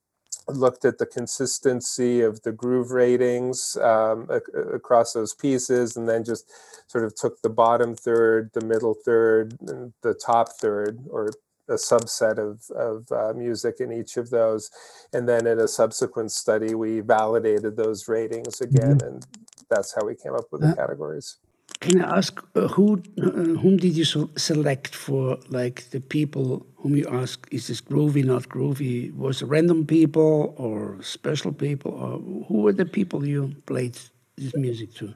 looked 0.48 0.84
at 0.84 0.98
the 0.98 1.06
consistency 1.06 2.20
of 2.20 2.42
the 2.42 2.52
groove 2.52 2.90
ratings 2.90 3.76
um, 3.76 4.28
ac- 4.30 4.52
across 4.74 5.12
those 5.12 5.34
pieces, 5.34 5.96
and 5.96 6.08
then 6.08 6.24
just 6.24 6.50
sort 6.86 7.04
of 7.04 7.14
took 7.14 7.42
the 7.42 7.50
bottom 7.50 7.94
third, 7.94 8.50
the 8.54 8.64
middle 8.64 8.94
third, 8.94 9.56
and 9.60 9.92
the 10.02 10.14
top 10.14 10.48
third, 10.60 10.98
or 11.10 11.30
a 11.68 11.74
subset 11.74 12.38
of, 12.38 12.70
of 12.74 13.12
uh, 13.12 13.32
music 13.36 13.76
in 13.80 13.92
each 13.92 14.16
of 14.16 14.30
those. 14.30 14.70
And 15.12 15.28
then 15.28 15.46
in 15.46 15.58
a 15.60 15.68
subsequent 15.68 16.32
study, 16.32 16.74
we 16.74 17.00
validated 17.00 17.76
those 17.76 18.08
ratings 18.08 18.60
again, 18.60 18.98
mm-hmm. 18.98 19.06
and 19.06 19.26
that's 19.68 19.94
how 19.94 20.06
we 20.06 20.14
came 20.14 20.34
up 20.34 20.46
with 20.50 20.62
the 20.62 20.68
uh, 20.68 20.74
categories. 20.74 21.36
Can 21.80 22.02
I 22.02 22.18
ask 22.18 22.42
uh, 22.56 22.66
who 22.68 23.02
uh, 23.22 23.30
whom 23.62 23.76
did 23.76 23.96
you 23.96 24.04
select 24.04 24.94
for 24.94 25.38
like 25.48 25.88
the 25.90 26.00
people 26.00 26.66
whom 26.76 26.96
you 26.96 27.06
ask 27.10 27.46
is 27.52 27.68
this 27.68 27.80
groovy 27.80 28.24
not 28.24 28.48
groovy 28.48 29.14
was 29.16 29.42
it 29.42 29.46
random 29.46 29.86
people 29.86 30.54
or 30.56 30.98
special 31.02 31.52
people 31.52 31.92
or 31.92 32.18
who 32.46 32.62
were 32.62 32.72
the 32.72 32.84
people 32.84 33.26
you 33.26 33.54
played 33.66 33.96
this 34.36 34.54
music 34.56 34.92
to? 34.94 35.14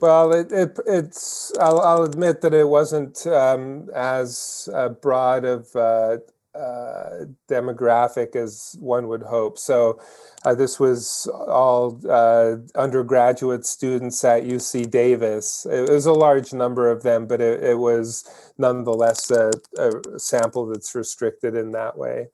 Well, 0.00 0.34
it, 0.34 0.52
it, 0.52 0.78
it's 0.86 1.52
I'll, 1.58 1.80
I'll, 1.80 2.02
admit 2.02 2.42
that 2.42 2.52
it 2.52 2.68
wasn't 2.68 3.26
um, 3.26 3.88
as 3.94 4.68
uh, 4.74 4.90
broad 4.90 5.46
of 5.46 5.74
uh, 5.74 6.18
uh, 6.54 7.24
demographic 7.48 8.36
as 8.36 8.76
one 8.78 9.08
would 9.08 9.22
hope. 9.22 9.58
So 9.58 10.00
uh, 10.44 10.54
this 10.54 10.78
was 10.78 11.28
all 11.48 12.00
uh, 12.08 12.56
undergraduate 12.76 13.66
students 13.66 14.22
at 14.24 14.44
UC 14.44 14.90
Davis. 14.90 15.66
It 15.70 15.90
was 15.90 16.06
a 16.06 16.12
large 16.12 16.52
number 16.52 16.90
of 16.90 17.02
them, 17.02 17.26
but 17.26 17.40
it, 17.40 17.62
it 17.62 17.78
was 17.78 18.24
nonetheless 18.56 19.30
a, 19.30 19.50
a, 19.78 20.18
sample 20.18 20.66
that's 20.66 20.94
restricted 20.94 21.56
in 21.56 21.72
that 21.72 21.98
way. 21.98 22.28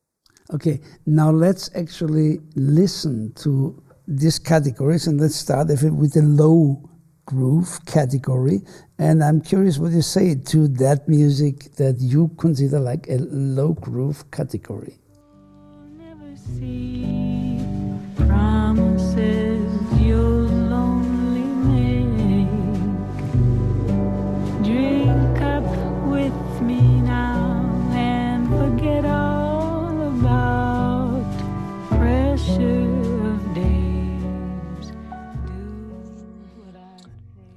Okay, 0.53 0.81
now 1.07 1.31
let's 1.31 1.71
actually 1.75 2.41
listen 2.57 3.33
to 3.37 3.83
these 4.07 4.39
categories 4.39 5.07
and 5.07 5.21
let's 5.21 5.37
start 5.37 5.69
with 5.69 6.12
the 6.12 6.23
low 6.23 6.91
groove 7.25 7.79
category. 7.87 8.61
And 9.00 9.25
I'm 9.25 9.40
curious 9.40 9.78
what 9.78 9.92
you 9.92 10.02
say 10.02 10.35
to 10.35 10.69
that 10.69 11.09
music 11.09 11.75
that 11.76 11.97
you 12.00 12.28
consider 12.37 12.78
like 12.78 13.09
a 13.09 13.16
low 13.16 13.73
groove 13.73 14.30
category. 14.30 14.99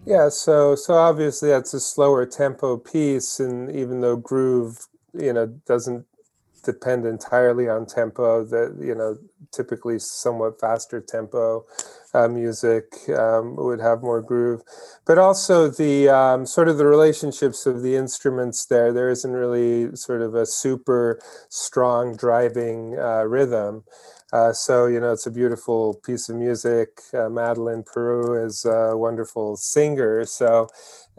Yeah, 0.05 0.29
so 0.29 0.75
so 0.75 0.95
obviously 0.95 1.49
that's 1.49 1.73
a 1.73 1.79
slower 1.79 2.25
tempo 2.25 2.77
piece, 2.77 3.39
and 3.39 3.73
even 3.73 4.01
though 4.01 4.17
groove, 4.17 4.87
you 5.13 5.31
know, 5.31 5.47
doesn't 5.65 6.05
depend 6.63 7.05
entirely 7.05 7.69
on 7.69 7.85
tempo, 7.85 8.43
that 8.45 8.77
you 8.81 8.95
know, 8.95 9.17
typically 9.51 9.99
somewhat 9.99 10.59
faster 10.59 10.99
tempo 10.99 11.65
uh, 12.13 12.27
music 12.27 12.93
um, 13.17 13.55
would 13.55 13.79
have 13.79 14.01
more 14.01 14.21
groove, 14.21 14.61
but 15.05 15.17
also 15.17 15.69
the 15.69 16.09
um, 16.09 16.45
sort 16.45 16.67
of 16.67 16.77
the 16.77 16.85
relationships 16.85 17.65
of 17.65 17.81
the 17.81 17.95
instruments 17.95 18.65
there. 18.65 18.91
There 18.91 19.09
isn't 19.09 19.31
really 19.31 19.95
sort 19.95 20.21
of 20.21 20.35
a 20.35 20.45
super 20.45 21.19
strong 21.49 22.15
driving 22.17 22.99
uh, 22.99 23.23
rhythm. 23.23 23.85
Uh, 24.33 24.51
so 24.51 24.87
you 24.87 24.99
know 24.99 25.11
it's 25.11 25.27
a 25.27 25.31
beautiful 25.31 25.93
piece 26.03 26.27
of 26.27 26.35
music. 26.35 27.01
Uh, 27.13 27.29
Madeleine 27.29 27.83
Peyroux 27.83 28.43
is 28.43 28.65
a 28.65 28.97
wonderful 28.97 29.55
singer, 29.55 30.25
so 30.25 30.67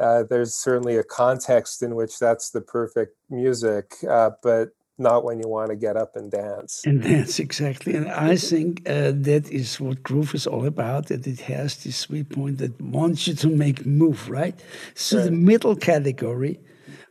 uh, 0.00 0.24
there's 0.24 0.52
certainly 0.52 0.96
a 0.96 1.04
context 1.04 1.80
in 1.80 1.94
which 1.94 2.18
that's 2.18 2.50
the 2.50 2.60
perfect 2.60 3.16
music, 3.30 3.94
uh, 4.10 4.30
but 4.42 4.70
not 4.98 5.22
when 5.22 5.38
you 5.38 5.48
want 5.48 5.70
to 5.70 5.76
get 5.76 5.96
up 5.96 6.16
and 6.16 6.32
dance. 6.32 6.82
And 6.84 7.02
dance 7.02 7.38
exactly, 7.38 7.94
and 7.94 8.10
I 8.10 8.34
think 8.34 8.82
uh, 8.84 9.12
that 9.14 9.48
is 9.48 9.78
what 9.78 10.02
groove 10.02 10.34
is 10.34 10.48
all 10.48 10.66
about. 10.66 11.06
That 11.06 11.24
it 11.24 11.42
has 11.42 11.84
this 11.84 11.96
sweet 11.96 12.30
point 12.30 12.58
that 12.58 12.80
wants 12.80 13.28
you 13.28 13.34
to 13.34 13.48
make 13.48 13.86
move, 13.86 14.28
right? 14.28 14.58
So 14.94 15.18
right. 15.18 15.26
the 15.26 15.30
middle 15.30 15.76
category 15.76 16.58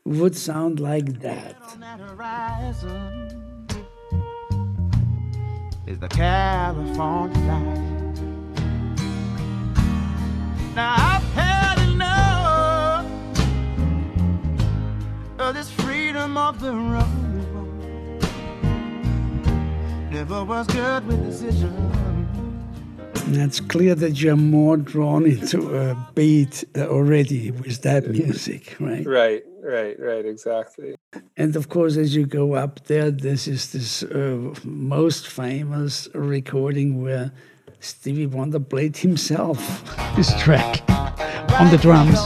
would 0.03 0.35
sound 0.35 0.81
like 0.81 1.21
that 1.21 1.55
is 5.85 5.99
the 5.99 6.07
California 6.07 7.37
life. 7.45 8.19
Now 10.75 10.95
I've 10.97 11.23
had 11.33 11.77
enough 11.89 13.05
of 15.39 15.53
this 15.53 15.69
freedom 15.69 16.37
of 16.37 16.59
the 16.61 16.73
road. 16.73 18.21
Never 20.09 20.43
was 20.45 20.67
good 20.67 21.05
with 21.05 21.25
decisions. 21.25 22.12
It's 23.27 23.59
clear 23.59 23.95
that 23.95 24.21
you're 24.21 24.35
more 24.35 24.77
drawn 24.77 25.25
into 25.25 25.75
a 25.77 25.95
beat 26.15 26.63
already 26.75 27.51
with 27.51 27.81
that 27.81 28.09
music, 28.09 28.75
right? 28.79 29.05
Right, 29.05 29.43
right, 29.61 29.99
right, 29.99 30.25
exactly. 30.25 30.95
And 31.37 31.55
of 31.55 31.69
course, 31.69 31.97
as 31.97 32.15
you 32.15 32.25
go 32.25 32.55
up 32.55 32.85
there, 32.85 33.11
this 33.11 33.47
is 33.47 33.71
this 33.71 34.03
uh, 34.03 34.53
most 34.63 35.27
famous 35.27 36.07
recording 36.13 37.01
where 37.01 37.31
Stevie 37.79 38.27
Wonder 38.27 38.59
played 38.59 38.97
himself 38.97 39.57
this 40.15 40.33
track 40.41 40.83
on 41.59 41.69
the 41.69 41.77
drums. 41.81 42.19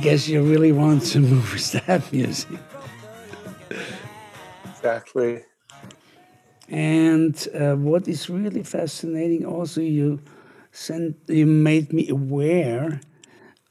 Guess 0.00 0.28
you 0.28 0.42
really 0.42 0.72
want 0.72 1.02
to 1.12 1.20
move 1.20 1.52
with 1.52 1.72
that 1.86 2.12
music. 2.12 2.58
Exactly. 4.70 5.42
And 6.68 7.48
uh, 7.54 7.74
what 7.74 8.08
is 8.08 8.30
really 8.30 8.62
fascinating, 8.62 9.44
also, 9.44 9.80
you 9.80 10.20
sent, 10.72 11.16
you 11.26 11.46
made 11.46 11.92
me 11.92 12.08
aware 12.08 13.00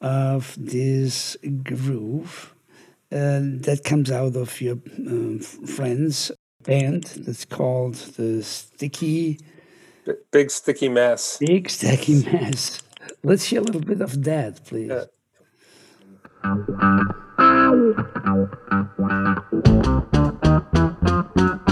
of 0.01 0.55
this 0.57 1.37
groove 1.63 2.53
uh, 3.11 3.39
that 3.41 3.81
comes 3.83 4.11
out 4.11 4.35
of 4.35 4.61
your 4.61 4.77
uh, 4.77 5.39
friends 5.65 6.31
band 6.63 7.03
that's 7.25 7.45
called 7.45 7.95
the 7.95 8.43
Sticky. 8.43 9.39
Big 10.31 10.51
Sticky 10.51 10.89
Mess. 10.89 11.37
Big 11.37 11.69
Sticky 11.69 12.23
Mess. 12.23 12.81
Let's 13.23 13.45
hear 13.45 13.61
a 13.61 13.63
little 13.63 13.81
bit 13.81 14.01
of 14.01 14.23
that, 14.23 14.63
please. 14.65 14.89
Yeah. 14.89 15.05
Thank 16.41 16.69
you. 21.37 21.68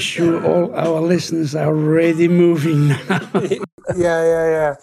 Sure 0.00 0.44
all 0.44 0.74
our 0.74 1.00
listeners 1.00 1.54
are 1.54 1.68
already 1.68 2.26
moving 2.26 2.88
now. 2.88 3.20
yeah, 3.96 4.24
yeah, 4.24 4.46
yeah. 4.56 4.74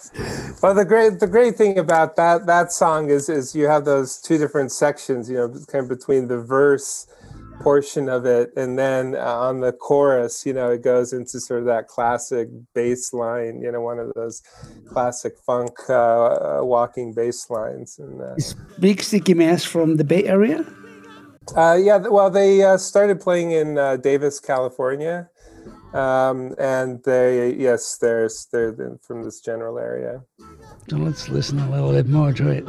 Well, 0.62 0.74
the 0.74 0.84
great 0.84 1.20
the 1.20 1.26
great 1.26 1.56
thing 1.56 1.78
about 1.78 2.16
that 2.16 2.46
that 2.46 2.72
song 2.72 3.10
is 3.10 3.28
is 3.28 3.54
you 3.54 3.66
have 3.66 3.84
those 3.84 4.18
two 4.18 4.38
different 4.38 4.72
sections. 4.72 5.28
You 5.28 5.36
know, 5.36 5.48
kind 5.68 5.82
of 5.82 5.88
between 5.88 6.28
the 6.28 6.38
verse 6.38 7.06
portion 7.60 8.08
of 8.08 8.24
it 8.24 8.52
and 8.56 8.78
then 8.78 9.14
uh, 9.16 9.18
on 9.18 9.60
the 9.60 9.72
chorus 9.72 10.46
you 10.46 10.52
know 10.52 10.70
it 10.70 10.82
goes 10.82 11.12
into 11.12 11.40
sort 11.40 11.60
of 11.60 11.66
that 11.66 11.88
classic 11.88 12.48
bass 12.74 13.12
line 13.12 13.60
you 13.60 13.70
know 13.70 13.80
one 13.80 13.98
of 13.98 14.12
those 14.14 14.42
classic 14.88 15.34
funk 15.44 15.72
uh, 15.88 15.94
uh 15.94 16.60
walking 16.62 17.12
bass 17.12 17.50
lines 17.50 17.98
and 17.98 18.22
uh, 18.22 18.34
Big 18.78 19.02
Sticky 19.02 19.34
Mess 19.34 19.64
from 19.64 19.96
the 19.96 20.04
bay 20.04 20.24
area 20.24 20.64
uh, 21.56 21.78
yeah 21.80 21.98
well 21.98 22.30
they 22.30 22.62
uh, 22.62 22.76
started 22.76 23.20
playing 23.20 23.52
in 23.52 23.78
uh, 23.78 23.96
davis 23.96 24.40
california. 24.40 25.28
Um, 25.94 26.54
and 26.58 27.02
they 27.02 27.54
yes 27.54 27.96
they're 27.96 28.28
they're 28.52 28.98
from 29.00 29.22
this 29.22 29.40
general 29.40 29.78
area. 29.78 30.22
So 30.90 30.98
let's 30.98 31.30
listen 31.30 31.58
a 31.60 31.70
little 31.70 31.92
bit 31.92 32.06
more 32.08 32.34
to 32.34 32.48
it 32.50 32.68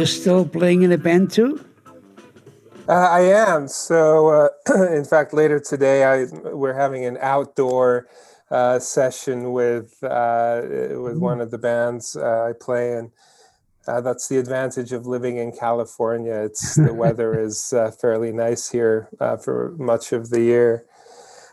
you 0.00 0.06
still 0.06 0.46
playing 0.46 0.82
in 0.82 0.92
a 0.92 0.98
band 0.98 1.30
too? 1.30 1.62
Uh, 2.88 2.92
I 2.92 3.20
am. 3.20 3.68
So, 3.68 4.28
uh, 4.28 4.48
in 4.92 5.04
fact, 5.04 5.34
later 5.34 5.60
today, 5.60 6.04
I 6.04 6.24
we're 6.50 6.74
having 6.74 7.04
an 7.04 7.18
outdoor 7.20 8.08
uh, 8.50 8.78
session 8.78 9.52
with 9.52 10.02
uh, 10.02 10.62
with 11.04 11.18
one 11.18 11.42
of 11.42 11.50
the 11.50 11.58
bands 11.58 12.16
uh, 12.16 12.48
I 12.48 12.52
play 12.58 12.92
in. 12.96 13.12
Uh, 13.86 14.00
that's 14.00 14.28
the 14.28 14.38
advantage 14.38 14.92
of 14.92 15.06
living 15.06 15.36
in 15.36 15.52
California. 15.52 16.34
It's 16.34 16.74
the 16.86 16.94
weather 16.94 17.38
is 17.38 17.74
fairly 18.00 18.32
nice 18.32 18.70
here 18.70 19.08
for 19.44 19.74
much 19.78 20.12
of 20.12 20.30
the 20.30 20.40
year. 20.40 20.86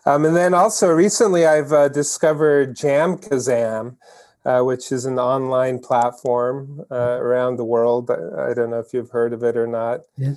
Um, 0.05 0.23
and 0.23 0.37
then 0.37 0.53
also 0.53 0.89
recently, 0.89 1.45
I've 1.45 1.91
discovered 1.91 2.77
JamKazam, 2.77 3.97
uh, 4.47 4.61
which 4.61 4.93
is 4.93 5.03
an 5.03 5.19
online 5.19 5.77
platform 5.77 6.85
uh, 6.89 7.19
around 7.19 7.57
the 7.57 7.65
world. 7.65 8.09
I, 8.09 8.51
I, 8.51 8.53
don't 8.53 8.69
know 8.69 8.79
if 8.79 8.93
you've 8.93 9.09
heard 9.09 9.33
of 9.33 9.43
it 9.43 9.57
or 9.57 9.67
not. 9.67 10.01
Yeah. 10.17 10.35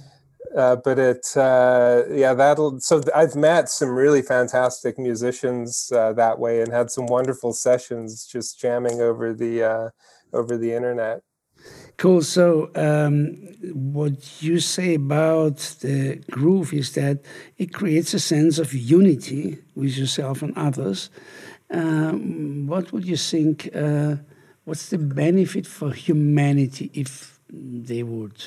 Uh, 0.57 0.75
but 0.75 0.99
it, 0.99 1.37
uh, 1.37 2.03
yeah, 2.11 2.35
that'll. 2.35 2.81
So 2.81 3.03
I've 3.15 3.37
met 3.37 3.69
some 3.69 3.91
really 3.91 4.21
fantastic 4.21 4.99
musicians 4.99 5.93
uh, 5.95 6.13
that 6.15 6.41
way, 6.41 6.61
and 6.61 6.73
had 6.73 6.91
some 6.91 7.07
wonderful 7.07 7.53
sessions 7.53 8.27
just 8.27 8.59
jamming 8.59 9.01
over 9.01 9.33
the 9.33 9.63
uh, 9.63 9.91
over 10.33 10.57
the 10.57 10.73
internet. 10.73 11.23
Cool. 11.99 12.23
So, 12.23 12.71
um, 12.75 13.37
what 13.73 14.43
you 14.43 14.59
say 14.59 14.95
about 14.95 15.59
the 15.83 16.17
groove 16.31 16.73
is 16.73 16.95
that 16.95 17.21
it 17.59 17.73
creates 17.73 18.13
a 18.13 18.19
sense 18.19 18.59
of 18.59 18.73
unity 18.73 19.59
with 19.77 19.97
yourself 19.97 20.43
and 20.43 20.57
others, 20.57 21.11
um, 21.71 22.67
what 22.67 22.93
would 22.93 23.05
you 23.05 23.17
think? 23.17 23.71
Uh, 23.75 24.17
what's 24.65 24.91
the 24.91 24.99
benefit 24.99 25.67
for 25.67 25.93
humanity 25.93 26.91
if 26.95 27.41
they 27.49 28.03
would 28.03 28.43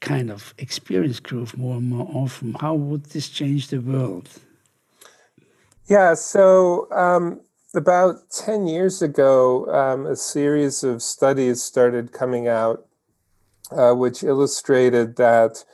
kind 0.00 0.30
of 0.30 0.54
experience 0.58 1.20
groove 1.20 1.56
more 1.56 1.76
and 1.76 1.88
more 1.88 2.08
often? 2.12 2.54
How 2.60 2.74
would 2.74 3.06
this 3.06 3.28
change 3.28 3.68
the 3.68 3.80
world? 3.80 4.28
Yeah, 5.86 6.14
so 6.14 6.90
um, 6.92 7.40
about 7.74 8.30
10 8.30 8.66
years 8.66 9.02
ago, 9.02 9.66
um, 9.72 10.06
a 10.06 10.16
series 10.16 10.84
of 10.84 11.02
studies 11.02 11.62
started 11.62 12.12
coming 12.12 12.46
out 12.46 12.88
uh, 13.70 13.92
which 13.92 14.22
illustrated 14.22 15.16
that 15.16 15.64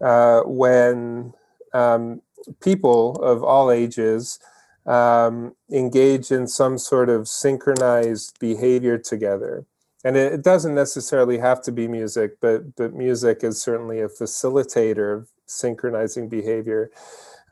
uh, 0.00 0.40
when 0.42 1.32
um, 1.72 2.20
people 2.60 3.16
of 3.22 3.42
all 3.42 3.70
ages 3.70 4.38
um, 4.86 5.54
engage 5.70 6.30
in 6.30 6.46
some 6.46 6.78
sort 6.78 7.08
of 7.08 7.28
synchronized 7.28 8.38
behavior 8.38 8.98
together. 8.98 9.66
And 10.04 10.16
it, 10.16 10.32
it, 10.32 10.42
doesn't 10.42 10.74
necessarily 10.74 11.38
have 11.38 11.62
to 11.62 11.72
be 11.72 11.86
music, 11.86 12.40
but, 12.40 12.74
but 12.76 12.94
music 12.94 13.44
is 13.44 13.60
certainly 13.60 14.00
a 14.00 14.08
facilitator 14.08 15.18
of 15.18 15.28
synchronizing 15.46 16.28
behavior. 16.28 16.90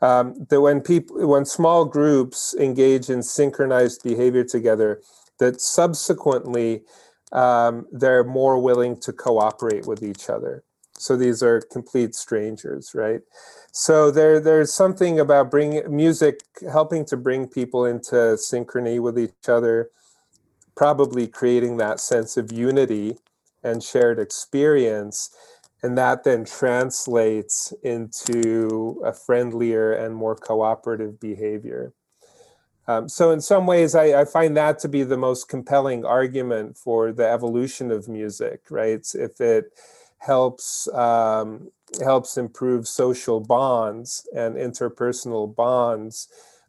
Um, 0.01 0.47
that 0.49 0.61
when 0.61 0.81
people, 0.81 1.27
when 1.27 1.45
small 1.45 1.85
groups 1.85 2.55
engage 2.57 3.09
in 3.09 3.21
synchronized 3.21 4.01
behavior 4.03 4.43
together, 4.43 5.01
that 5.39 5.61
subsequently 5.61 6.83
um, 7.31 7.85
they're 7.91 8.23
more 8.23 8.59
willing 8.59 8.99
to 9.01 9.13
cooperate 9.13 9.85
with 9.85 10.01
each 10.01 10.29
other. 10.29 10.63
So 10.99 11.15
these 11.15 11.41
are 11.41 11.61
complete 11.61 12.13
strangers, 12.13 12.91
right? 12.93 13.21
So 13.71 14.11
there, 14.11 14.41
there's 14.41 14.73
something 14.73 15.17
about 15.17 15.49
bringing 15.49 15.95
music, 15.95 16.41
helping 16.69 17.05
to 17.05 17.15
bring 17.15 17.47
people 17.47 17.85
into 17.85 18.15
synchrony 18.35 18.99
with 18.99 19.17
each 19.17 19.47
other, 19.47 19.91
probably 20.75 21.25
creating 21.25 21.77
that 21.77 22.01
sense 22.01 22.35
of 22.35 22.51
unity 22.51 23.17
and 23.63 23.81
shared 23.81 24.19
experience, 24.19 25.33
and 25.81 25.97
that 25.97 26.25
then 26.25 26.43
translates 26.43 27.73
into 27.81 29.01
a 29.05 29.13
friendlier 29.13 29.93
and 29.93 30.15
more 30.15 30.35
cooperative 30.35 31.17
behavior. 31.17 31.93
Um, 32.89 33.07
so 33.07 33.31
in 33.31 33.39
some 33.39 33.65
ways, 33.65 33.95
I, 33.95 34.21
I, 34.21 34.25
find 34.25 34.57
that 34.57 34.79
to 34.79 34.89
be 34.89 35.03
the 35.03 35.15
most 35.15 35.47
compelling 35.47 36.03
argument 36.03 36.75
for 36.75 37.11
the 37.11 37.29
evolution 37.29 37.91
of 37.91 38.09
music, 38.09 38.63
right? 38.71 39.07
If 39.13 39.39
it 39.39 39.65
helps 40.19 40.87
um, 40.93 41.71
helps 42.03 42.37
improve 42.37 42.87
social 42.87 43.39
bonds 43.39 44.27
and 44.35 44.55
interpersonal 44.55 45.53
bonds, 45.53 46.27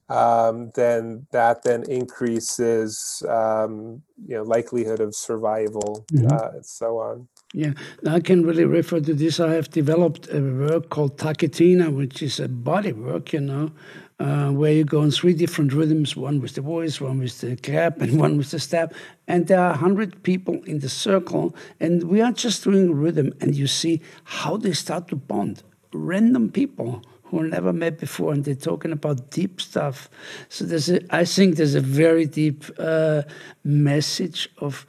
um, 0.08 0.72
then 0.74 1.26
that 1.30 1.62
then 1.62 1.84
increases 1.84 3.22
um, 3.28 4.02
you 4.26 4.36
know 4.36 4.42
likelihood 4.42 5.00
of 5.00 5.14
survival 5.14 6.04
mm-hmm. 6.12 6.32
uh, 6.32 6.56
and 6.56 6.66
so 6.66 6.98
on. 6.98 7.28
Yeah, 7.52 7.72
I 8.06 8.20
can 8.20 8.46
really 8.46 8.64
refer 8.64 9.00
to 9.00 9.14
this. 9.14 9.40
I 9.40 9.52
have 9.54 9.70
developed 9.70 10.28
a 10.32 10.40
work 10.40 10.88
called 10.88 11.18
Taketina, 11.18 11.92
which 11.92 12.22
is 12.22 12.38
a 12.38 12.48
body 12.48 12.92
work, 12.92 13.32
you 13.32 13.40
know, 13.40 13.72
uh, 14.20 14.50
where 14.50 14.72
you 14.72 14.84
go 14.84 15.02
in 15.02 15.10
three 15.10 15.32
different 15.32 15.72
rhythms 15.72 16.14
one 16.14 16.40
with 16.40 16.54
the 16.54 16.60
voice, 16.60 17.00
one 17.00 17.18
with 17.18 17.40
the 17.40 17.56
clap, 17.56 18.00
and 18.02 18.20
one 18.20 18.36
with 18.36 18.50
the 18.50 18.58
step. 18.58 18.92
And 19.26 19.46
there 19.46 19.60
are 19.60 19.70
100 19.70 20.22
people 20.22 20.62
in 20.64 20.80
the 20.80 20.90
circle, 20.90 21.56
and 21.80 22.04
we 22.04 22.20
are 22.20 22.32
just 22.32 22.64
doing 22.64 22.94
rhythm, 22.94 23.32
and 23.40 23.54
you 23.54 23.66
see 23.66 24.02
how 24.24 24.58
they 24.58 24.72
start 24.72 25.08
to 25.08 25.16
bond. 25.16 25.62
Random 25.92 26.50
people 26.50 27.02
who 27.24 27.48
never 27.48 27.72
met 27.72 27.98
before, 27.98 28.32
and 28.32 28.44
they're 28.44 28.54
talking 28.54 28.92
about 28.92 29.30
deep 29.30 29.60
stuff. 29.60 30.10
So 30.50 30.66
there's 30.66 30.90
a, 30.90 31.00
I 31.14 31.24
think 31.24 31.56
there's 31.56 31.74
a 31.74 31.80
very 31.80 32.26
deep 32.26 32.64
uh, 32.78 33.22
message 33.64 34.50
of 34.58 34.86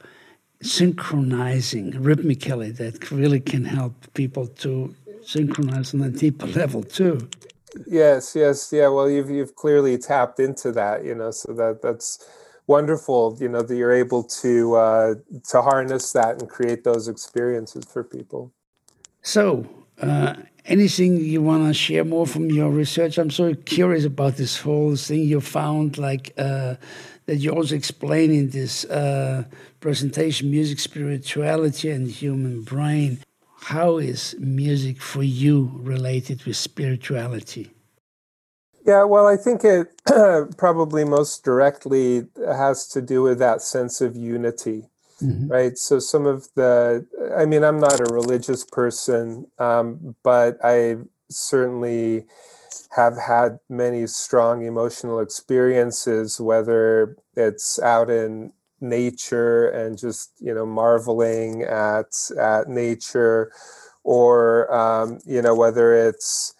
synchronizing 0.60 2.02
rhythmically 2.02 2.70
that 2.72 3.10
really 3.10 3.40
can 3.40 3.64
help 3.64 3.94
people 4.14 4.46
to 4.46 4.94
synchronize 5.24 5.94
on 5.94 6.02
a 6.02 6.10
deeper 6.10 6.46
level 6.46 6.82
too. 6.82 7.28
Yes, 7.86 8.34
yes, 8.36 8.70
yeah. 8.72 8.88
Well, 8.88 9.08
you've 9.08 9.30
you've 9.30 9.54
clearly 9.56 9.96
tapped 9.98 10.38
into 10.40 10.72
that, 10.72 11.04
you 11.04 11.14
know, 11.14 11.30
so 11.30 11.52
that 11.54 11.80
that's 11.82 12.18
wonderful. 12.66 13.36
You 13.40 13.48
know 13.48 13.62
that 13.62 13.74
you're 13.74 13.92
able 13.92 14.24
to 14.24 14.74
uh, 14.76 15.14
to 15.48 15.62
harness 15.62 16.12
that 16.12 16.40
and 16.40 16.48
create 16.50 16.84
those 16.84 17.08
experiences 17.08 17.84
for 17.86 18.04
people. 18.04 18.52
So, 19.22 19.66
uh, 20.00 20.34
anything 20.66 21.18
you 21.18 21.42
want 21.42 21.66
to 21.68 21.74
share 21.74 22.04
more 22.04 22.26
from 22.26 22.50
your 22.50 22.70
research? 22.70 23.18
I'm 23.18 23.30
so 23.30 23.54
curious 23.54 24.04
about 24.04 24.36
this 24.36 24.60
whole 24.60 24.96
thing 24.96 25.22
you 25.22 25.40
found, 25.40 25.98
like 25.98 26.34
uh, 26.38 26.76
that 27.26 27.36
you're 27.38 27.54
also 27.56 27.76
explain 27.76 28.32
in 28.32 28.50
this 28.50 28.84
uh, 28.86 29.44
presentation, 29.80 30.50
music, 30.50 30.80
spirituality, 30.80 31.90
and 31.90 32.08
human 32.08 32.62
brain. 32.62 33.20
How 33.62 33.98
is 33.98 34.34
music 34.40 35.00
for 35.00 35.22
you 35.22 35.70
related 35.76 36.44
with 36.44 36.56
spirituality? 36.56 37.70
Yeah, 38.84 39.04
well, 39.04 39.28
I 39.28 39.36
think 39.36 39.62
it 39.62 39.88
probably 40.56 41.04
most 41.04 41.44
directly 41.44 42.26
has 42.44 42.88
to 42.88 43.00
do 43.00 43.22
with 43.22 43.38
that 43.38 43.62
sense 43.62 44.00
of 44.00 44.16
unity, 44.16 44.88
mm-hmm. 45.22 45.46
right? 45.46 45.78
So, 45.78 46.00
some 46.00 46.26
of 46.26 46.48
the, 46.56 47.06
I 47.36 47.44
mean, 47.44 47.62
I'm 47.62 47.78
not 47.78 48.00
a 48.00 48.12
religious 48.12 48.64
person, 48.64 49.46
um, 49.60 50.16
but 50.24 50.58
I 50.64 50.96
certainly 51.30 52.24
have 52.96 53.16
had 53.16 53.60
many 53.68 54.08
strong 54.08 54.66
emotional 54.66 55.20
experiences, 55.20 56.40
whether 56.40 57.16
it's 57.36 57.78
out 57.78 58.10
in 58.10 58.52
nature 58.82 59.68
and 59.68 59.98
just 59.98 60.32
you 60.40 60.54
know 60.54 60.66
marveling 60.66 61.62
at 61.62 62.12
at 62.38 62.68
nature, 62.68 63.52
or 64.04 64.72
um, 64.74 65.18
you 65.26 65.40
know 65.42 65.54
whether 65.54 65.94
it's 65.94 66.54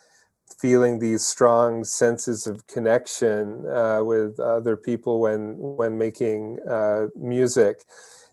feeling 0.59 1.01
these 1.01 1.25
strong 1.25 1.85
senses 1.85 2.47
of 2.47 2.67
connection 2.69 3.67
uh, 3.67 4.01
with 4.03 4.39
other 4.39 4.77
people 4.77 5.21
when 5.21 5.57
when 5.59 5.99
making 5.99 6.59
uh, 6.69 7.09
music. 7.17 7.83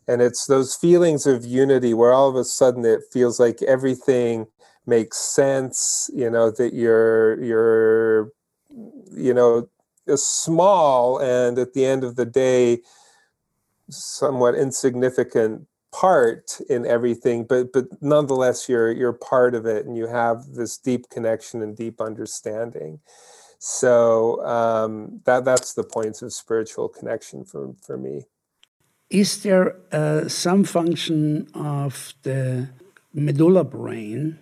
And 0.07 0.21
it's 0.21 0.45
those 0.47 0.75
feelings 0.75 1.27
of 1.27 1.45
unity 1.45 1.93
where 1.93 2.11
all 2.11 2.29
of 2.29 2.35
a 2.35 2.43
sudden 2.43 2.85
it 2.85 3.01
feels 3.11 3.39
like 3.39 3.61
everything 3.63 4.47
makes 4.85 5.17
sense 5.17 6.09
you 6.15 6.29
know 6.29 6.49
that 6.49 6.73
you're 6.73 7.41
you're 7.43 8.31
you 9.11 9.33
know 9.33 9.69
small 10.15 11.19
and 11.19 11.59
at 11.59 11.73
the 11.73 11.85
end 11.85 12.03
of 12.03 12.15
the 12.15 12.25
day 12.25 12.79
somewhat 13.89 14.55
insignificant 14.55 15.67
part 15.91 16.61
in 16.69 16.85
everything 16.85 17.43
but 17.43 17.73
but 17.73 17.85
nonetheless 17.99 18.69
you're 18.69 18.91
you're 18.91 19.13
part 19.13 19.55
of 19.55 19.65
it 19.65 19.85
and 19.87 19.97
you 19.97 20.05
have 20.07 20.45
this 20.53 20.77
deep 20.77 21.09
connection 21.09 21.61
and 21.61 21.75
deep 21.75 21.99
understanding. 21.99 22.99
So 23.59 24.45
um, 24.45 25.19
that 25.25 25.43
that's 25.43 25.73
the 25.73 25.83
points 25.83 26.21
of 26.21 26.31
spiritual 26.31 26.87
connection 26.87 27.43
for 27.43 27.75
for 27.81 27.97
me. 27.97 28.23
Is 29.09 29.43
there 29.43 29.75
uh, 29.91 30.27
some 30.29 30.63
function 30.63 31.47
of 31.53 32.13
the 32.21 32.69
medulla 33.13 33.63
brain 33.63 34.37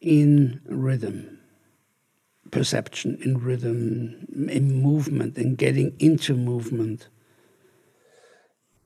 in 0.00 0.60
rhythm 0.64 1.38
perception 2.50 3.18
in 3.22 3.38
rhythm 3.38 4.26
in 4.48 4.82
movement 4.82 5.36
in 5.36 5.54
getting 5.56 5.94
into 5.98 6.34
movement 6.34 7.08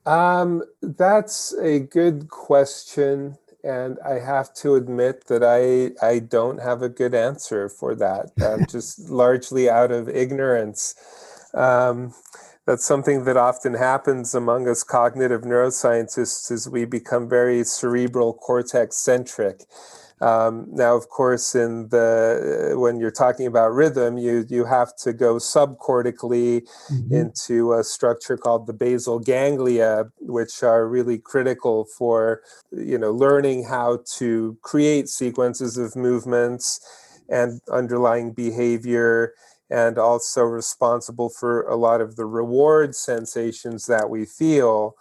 um, 0.06 0.62
that's 0.82 1.54
a 1.54 1.80
good 1.80 2.28
question, 2.28 3.36
and 3.62 3.98
I 4.04 4.14
have 4.20 4.54
to 4.54 4.74
admit 4.74 5.26
that 5.26 5.42
I 5.44 5.92
I 6.04 6.20
don't 6.20 6.60
have 6.60 6.82
a 6.82 6.88
good 6.88 7.14
answer 7.14 7.68
for 7.68 7.94
that. 7.96 8.30
I'm 8.40 8.66
just 8.66 9.10
largely 9.10 9.68
out 9.68 9.92
of 9.92 10.08
ignorance. 10.08 10.94
Um, 11.54 12.14
that's 12.66 12.84
something 12.84 13.24
that 13.24 13.36
often 13.36 13.74
happens 13.74 14.34
among 14.34 14.68
us 14.68 14.84
cognitive 14.84 15.42
neuroscientists 15.42 16.52
is 16.52 16.68
we 16.68 16.84
become 16.84 17.28
very 17.28 17.64
cerebral 17.64 18.34
cortex 18.34 18.96
centric 18.96 19.64
um, 20.20 20.66
now, 20.70 20.96
of 20.96 21.08
course, 21.08 21.54
in 21.54 21.88
the 21.88 22.74
when 22.76 23.00
you're 23.00 23.10
talking 23.10 23.46
about 23.46 23.72
rhythm, 23.72 24.18
you 24.18 24.44
you 24.48 24.66
have 24.66 24.94
to 24.96 25.14
go 25.14 25.36
subcortically 25.36 26.62
mm-hmm. 26.92 27.14
into 27.14 27.72
a 27.72 27.82
structure 27.82 28.36
called 28.36 28.66
the 28.66 28.74
basal 28.74 29.18
ganglia, 29.18 30.06
which 30.20 30.62
are 30.62 30.86
really 30.86 31.18
critical 31.18 31.86
for 31.96 32.42
you 32.70 32.98
know 32.98 33.12
learning 33.12 33.64
how 33.64 34.00
to 34.18 34.58
create 34.62 35.08
sequences 35.08 35.78
of 35.78 35.96
movements 35.96 36.80
and 37.30 37.60
underlying 37.72 38.32
behavior 38.32 39.32
and 39.70 39.98
also 39.98 40.42
responsible 40.42 41.30
for 41.30 41.62
a 41.62 41.76
lot 41.76 42.00
of 42.00 42.16
the 42.16 42.26
reward 42.26 42.94
sensations 42.94 43.86
that 43.86 44.10
we 44.10 44.26
feel 44.26 44.96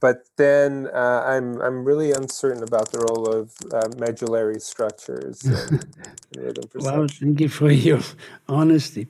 but 0.00 0.24
then 0.36 0.88
uh, 0.94 1.24
I'm 1.26 1.60
I'm 1.60 1.84
really 1.84 2.12
uncertain 2.12 2.62
about 2.62 2.92
the 2.92 3.00
role 3.00 3.26
of 3.26 3.52
uh, 3.72 3.88
medullary 3.98 4.60
structures. 4.60 5.42
well, 6.74 7.06
thank 7.08 7.40
you 7.40 7.48
for 7.48 7.70
your 7.70 8.00
honesty. 8.48 9.08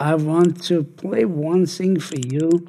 I 0.00 0.14
want 0.14 0.62
to 0.64 0.84
play 0.84 1.24
one 1.24 1.66
thing 1.66 1.98
for 2.00 2.18
you. 2.18 2.66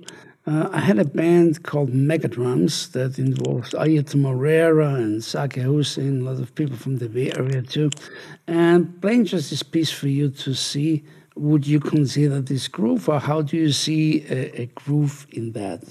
Uh, 0.47 0.69
I 0.71 0.79
had 0.79 0.97
a 0.97 1.05
band 1.05 1.63
called 1.63 1.91
Megadrums 1.91 2.91
that 2.93 3.19
involved 3.19 3.73
Airto 3.73 4.15
Moreira 4.15 4.95
and 4.95 5.21
Zakir 5.21 5.63
Hussain, 5.63 6.21
a 6.21 6.23
lot 6.23 6.39
of 6.39 6.55
people 6.55 6.75
from 6.75 6.97
the 6.97 7.09
Bay 7.09 7.31
Area 7.37 7.61
too. 7.61 7.91
And 8.47 8.99
playing 9.01 9.25
just 9.25 9.51
this 9.51 9.61
piece 9.61 9.91
for 9.91 10.07
you 10.07 10.29
to 10.29 10.55
see, 10.55 11.03
would 11.35 11.67
you 11.67 11.79
consider 11.79 12.41
this 12.41 12.67
groove, 12.67 13.09
or 13.09 13.19
how 13.19 13.41
do 13.41 13.57
you 13.57 13.71
see 13.71 14.25
a, 14.29 14.61
a 14.61 14.65
groove 14.67 15.27
in 15.29 15.51
that? 15.51 15.83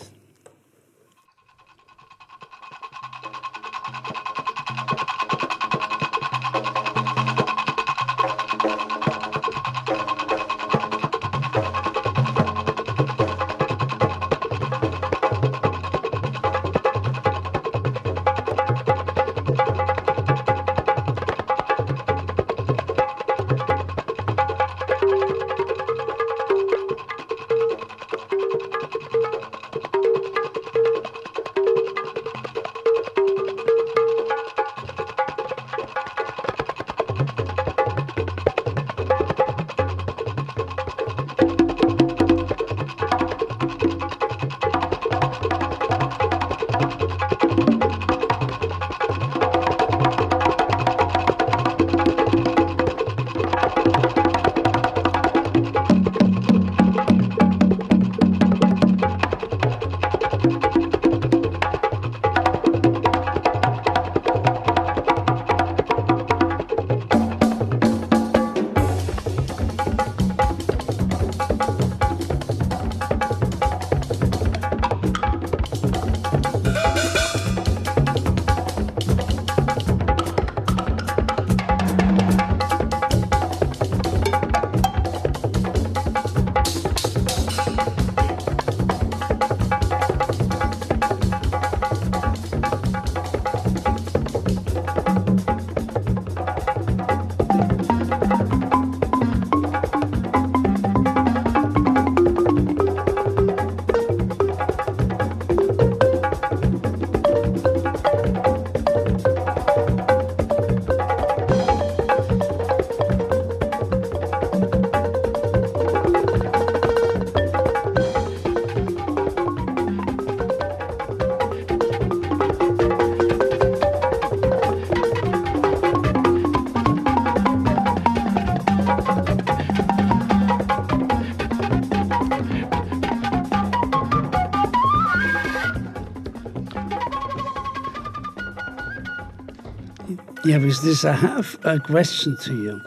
Yeah, 140.49 140.57
with 140.57 140.81
this, 140.81 141.05
I 141.05 141.13
have 141.13 141.59
a 141.63 141.79
question 141.79 142.39
to 142.45 142.57
you. 142.57 142.81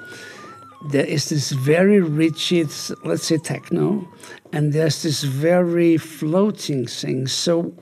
there 0.89 1.05
is 1.05 1.29
this 1.29 1.51
very 1.51 2.01
rigid, 2.01 2.71
let's 3.03 3.27
say 3.27 3.37
techno, 3.37 4.07
and 4.51 4.73
there's 4.73 5.03
this 5.03 5.21
very 5.21 5.97
floating 5.97 6.87
thing. 6.87 7.27
So, 7.27 7.75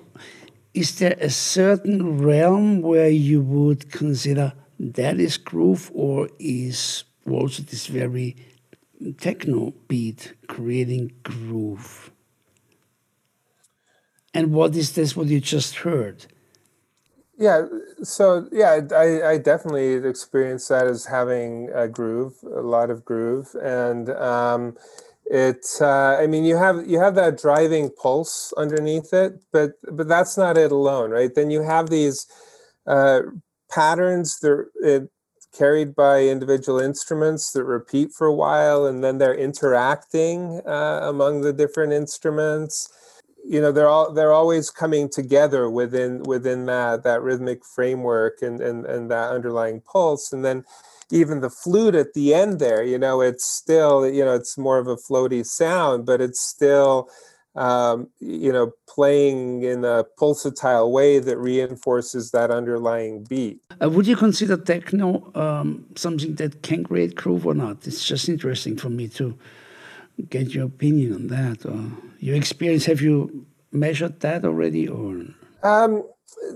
is 0.74 1.00
there 1.00 1.16
a 1.22 1.30
certain 1.30 2.22
realm 2.22 2.82
where 2.82 3.08
you 3.08 3.42
would 3.42 3.90
consider 3.90 4.52
that 4.78 5.18
is 5.18 5.38
groove, 5.38 5.90
or 5.94 6.28
is 6.40 7.06
also 7.26 7.64
this 7.64 7.88
very 7.88 8.36
techno 9.18 9.74
beat 9.88 10.34
creating 10.50 11.14
groove? 11.24 12.12
And 14.34 14.52
what 14.52 14.76
is 14.76 14.92
this? 14.96 15.16
What 15.16 15.28
you 15.28 15.40
just 15.40 15.76
heard? 15.76 16.26
Yeah, 17.40 17.68
so 18.04 18.50
yeah, 18.52 18.82
I, 18.94 19.30
I 19.32 19.38
definitely 19.38 19.94
experience 20.08 20.68
that 20.68 20.88
as 20.88 21.06
having 21.06 21.70
a 21.74 21.88
groove, 21.88 22.34
a 22.44 22.62
lot 22.62 22.90
of 22.90 23.06
groove, 23.06 23.56
and 23.62 24.10
um, 24.10 24.76
it. 25.26 25.66
Uh, 25.80 26.18
I 26.20 26.28
mean, 26.28 26.44
you 26.44 26.58
have 26.58 26.86
you 26.86 27.00
have 27.00 27.16
that 27.16 27.38
driving 27.38 27.92
pulse 27.92 28.54
underneath 28.58 29.14
it, 29.14 29.40
but 29.54 29.72
but 29.90 30.10
that's 30.10 30.38
not 30.38 30.58
it 30.58 30.72
alone, 30.74 31.12
right? 31.12 31.34
Then 31.34 31.50
you 31.50 31.62
have 31.62 31.90
these 31.90 32.28
uh, 32.88 33.22
patterns 33.72 34.40
that 34.42 34.66
it, 34.82 35.10
carried 35.58 35.96
by 35.96 36.24
individual 36.24 36.80
instruments 36.80 37.52
that 37.52 37.64
repeat 37.64 38.12
for 38.12 38.28
a 38.28 38.34
while, 38.36 38.86
and 38.86 39.04
then 39.04 39.18
they're 39.18 39.34
interacting 39.36 40.62
uh, 40.68 41.00
among 41.04 41.42
the 41.42 41.54
different 41.54 41.92
instruments 41.94 42.90
you 43.46 43.62
know 43.62 43.72
they're 43.72 43.88
all 43.88 44.14
they're 44.14 44.34
always 44.34 44.70
coming 44.70 45.10
together 45.10 45.70
within 45.70 46.24
within 46.24 46.66
that 46.66 47.04
that 47.04 47.22
rhythmic 47.22 47.66
framework 47.66 48.42
and 48.42 48.62
and 48.62 48.86
and 48.86 49.12
that 49.12 49.32
underlying 49.32 49.82
pulse. 49.82 50.32
And 50.34 50.44
then 50.46 50.66
even 51.12 51.42
the 51.42 51.50
flute 51.50 51.96
at 51.96 52.14
the 52.14 52.36
end 52.36 52.60
there 52.60 52.84
you 52.84 52.98
know 52.98 53.20
it's 53.20 53.44
still 53.44 54.08
you 54.08 54.24
know 54.24 54.36
it's 54.36 54.60
more 54.60 54.78
of 54.78 54.88
a 54.88 54.96
floaty 54.96 55.44
sound 55.44 56.06
but 56.06 56.22
it's 56.22 56.40
still 56.40 57.10
um, 57.56 58.10
you 58.20 58.52
know 58.52 58.72
playing 58.88 59.64
in 59.64 59.84
a 59.84 60.06
pulsatile 60.20 60.92
way 60.92 61.20
that 61.20 61.38
reinforces 61.38 62.32
that 62.32 62.52
underlying 62.52 63.24
beat. 63.24 63.60
Uh, 63.84 63.90
would 63.90 64.08
you 64.08 64.16
consider 64.16 64.56
techno 64.58 65.32
um, 65.36 65.86
something 65.96 66.36
that 66.36 66.62
can 66.62 66.84
create 66.84 67.16
groove 67.16 67.46
or 67.46 67.54
not? 67.54 67.88
It's 67.88 68.06
just 68.06 68.30
interesting 68.30 68.78
for 68.78 68.90
me 68.90 69.08
to 69.10 69.38
get 70.30 70.54
your 70.54 70.66
opinion 70.66 71.14
on 71.14 71.28
that 71.28 71.66
or 71.66 71.92
your 72.20 72.36
experience. 72.36 72.86
Have 72.86 73.02
you 73.02 73.46
measured 73.72 74.20
that 74.22 74.46
already, 74.46 74.88
or? 74.88 75.26
Um, 75.64 76.04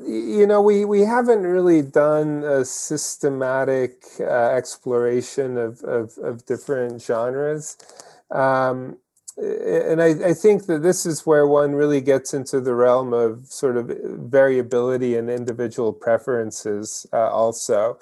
you 0.06 0.48
know, 0.48 0.62
we 0.62 0.86
we 0.86 1.02
haven't 1.02 1.44
really 1.44 1.82
done 1.82 2.44
a 2.44 2.66
systematic 2.66 4.04
uh, 4.20 4.24
exploration 4.24 5.58
of, 5.58 5.82
of, 5.84 6.18
of 6.22 6.46
different 6.46 7.02
genres. 7.02 7.78
Um, 8.32 8.98
and 9.38 10.02
I, 10.02 10.30
I, 10.30 10.34
think 10.34 10.68
that 10.68 10.84
this 10.84 11.08
is 11.08 11.26
where 11.26 11.48
one 11.48 11.74
really 11.74 12.02
gets 12.02 12.36
into 12.36 12.62
the 12.62 12.76
realm 12.76 13.14
of 13.14 13.48
sort 13.48 13.78
of 13.78 13.92
variability 14.04 15.16
and 15.16 15.28
individual 15.28 15.92
preferences 15.92 17.08
uh, 17.12 17.32
also. 17.32 17.98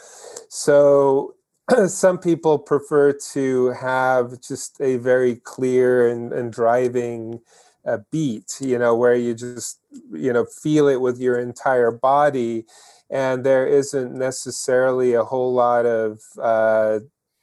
So 0.49 1.35
some 1.87 2.17
people 2.17 2.59
prefer 2.59 3.13
to 3.13 3.67
have 3.69 4.41
just 4.41 4.79
a 4.81 4.97
very 4.97 5.35
clear 5.35 6.07
and, 6.07 6.33
and 6.33 6.51
driving 6.51 7.39
uh, 7.85 7.99
beat, 8.11 8.57
you 8.59 8.77
know, 8.77 8.95
where 8.95 9.15
you 9.15 9.33
just, 9.33 9.79
you 10.11 10.31
know, 10.31 10.45
feel 10.45 10.87
it 10.87 11.01
with 11.01 11.19
your 11.19 11.39
entire 11.39 11.91
body. 11.91 12.65
And 13.09 13.43
there 13.43 13.67
isn't 13.67 14.13
necessarily 14.13 15.13
a 15.13 15.23
whole 15.23 15.53
lot 15.53 15.85
of 15.85 16.21
uh, 16.41 16.99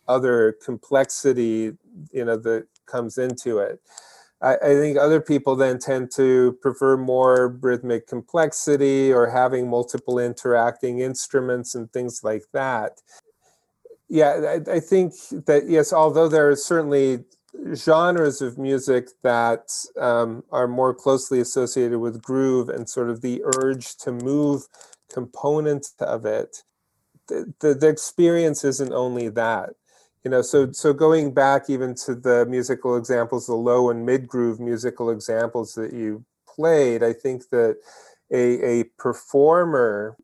other 0.07 0.57
complexity, 0.65 1.73
you 2.13 2.25
know, 2.25 2.37
that 2.37 2.67
comes 2.87 3.19
into 3.19 3.59
it. 3.59 3.81
I, 4.41 4.55
I 4.57 4.75
think 4.75 4.97
other 4.97 5.21
people 5.21 5.57
then 5.57 5.79
tend 5.79 6.11
to 6.15 6.57
prefer 6.63 6.97
more 6.97 7.59
rhythmic 7.61 8.07
complexity 8.07 9.13
or 9.13 9.29
having 9.29 9.69
multiple 9.69 10.19
interacting 10.19 11.01
instruments 11.01 11.75
and 11.75 11.93
things 11.93 12.23
like 12.23 12.45
that 12.53 13.01
yeah, 14.09 14.59
I, 14.69 14.77
I, 14.77 14.81
think 14.81 15.13
that 15.47 15.69
yes, 15.69 15.93
although 15.93 16.29
there 16.29 16.51
are 16.51 16.57
certainly 16.57 17.25
genres 17.75 18.41
of 18.41 18.59
music 18.59 19.09
that 19.23 19.71
um, 20.01 20.45
are 20.51 20.69
more 20.69 20.95
closely 20.95 21.41
associated 21.41 21.99
with 21.99 22.23
groove 22.23 22.69
and 22.69 22.89
sort 22.89 23.11
of 23.11 23.21
the 23.21 23.43
urge 23.45 23.97
to 23.97 24.13
move 24.13 24.63
component 25.13 25.89
of 26.01 26.25
it, 26.25 26.63
the, 27.29 27.53
the, 27.61 27.75
the 27.75 27.89
experience 27.89 28.65
isn't 28.65 28.93
only 28.93 29.29
that. 29.29 29.71
You 30.25 30.31
know, 30.31 30.43
so 30.43 30.73
so 30.73 30.93
going 30.93 31.33
back 31.33 31.71
even 31.71 31.95
to 32.07 32.15
the 32.15 32.45
musical 32.47 32.97
examples, 32.97 33.47
the 33.47 33.55
low 33.55 33.91
and 33.91 34.05
mid 34.05 34.27
groove 34.27 34.59
musical 34.59 35.11
examples 35.11 35.75
that 35.75 35.93
you 35.93 36.25
played, 36.47 37.03
I 37.03 37.13
think 37.13 37.49
that 37.51 37.79
a, 38.31 38.81
a 38.81 38.85
performer 38.99 40.17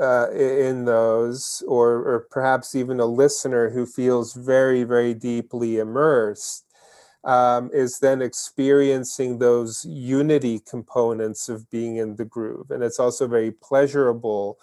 uh, 0.00 0.30
in 0.32 0.84
those, 0.86 1.62
or, 1.68 1.96
or 2.08 2.26
perhaps 2.30 2.74
even 2.74 3.00
a 3.00 3.06
listener 3.06 3.70
who 3.70 3.84
feels 3.84 4.34
very, 4.34 4.82
very 4.84 5.14
deeply 5.14 5.78
immersed, 5.78 6.64
um, 7.24 7.70
is 7.72 7.98
then 7.98 8.22
experiencing 8.22 9.38
those 9.38 9.84
unity 9.84 10.58
components 10.58 11.48
of 11.48 11.68
being 11.70 11.96
in 11.96 12.16
the 12.16 12.24
groove. 12.24 12.70
And 12.70 12.82
it's 12.82 12.98
also 12.98 13.28
very 13.28 13.50
pleasurable, 13.50 14.58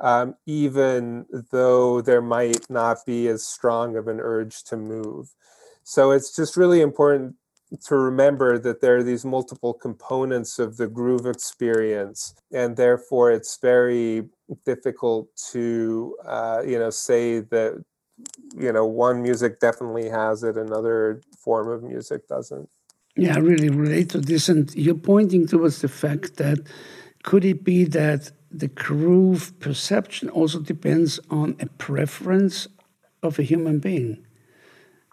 um, 0.00 0.34
even 0.46 1.26
though 1.50 2.00
there 2.00 2.22
might 2.22 2.70
not 2.70 3.04
be 3.04 3.28
as 3.28 3.44
strong 3.44 3.96
of 3.96 4.08
an 4.08 4.20
urge 4.20 4.62
to 4.64 4.76
move. 4.76 5.34
So 5.84 6.12
it's 6.12 6.34
just 6.34 6.56
really 6.56 6.80
important 6.80 7.34
to 7.84 7.96
remember 7.96 8.58
that 8.58 8.80
there 8.80 8.96
are 8.96 9.02
these 9.02 9.24
multiple 9.24 9.74
components 9.74 10.58
of 10.58 10.76
the 10.76 10.86
groove 10.86 11.26
experience, 11.26 12.34
and 12.52 12.76
therefore 12.76 13.30
it's 13.30 13.58
very 13.58 14.28
difficult 14.64 15.28
to 15.52 16.16
uh, 16.26 16.62
you 16.66 16.78
know 16.78 16.90
say 16.90 17.40
that 17.40 17.84
you 18.56 18.72
know 18.72 18.86
one 18.86 19.22
music 19.22 19.60
definitely 19.60 20.08
has 20.08 20.42
it, 20.42 20.56
another 20.56 21.22
form 21.38 21.68
of 21.68 21.82
music 21.82 22.26
doesn't. 22.28 22.68
Yeah, 23.16 23.34
I 23.34 23.38
really 23.38 23.68
relate 23.68 24.10
to 24.10 24.20
this, 24.20 24.48
and 24.48 24.72
you're 24.74 24.94
pointing 24.94 25.46
towards 25.46 25.80
the 25.80 25.88
fact 25.88 26.36
that 26.36 26.58
could 27.24 27.44
it 27.44 27.64
be 27.64 27.84
that 27.84 28.30
the 28.50 28.68
groove 28.68 29.52
perception 29.60 30.30
also 30.30 30.60
depends 30.60 31.20
on 31.30 31.56
a 31.60 31.66
preference 31.66 32.68
of 33.22 33.38
a 33.38 33.42
human 33.42 33.78
being? 33.78 34.24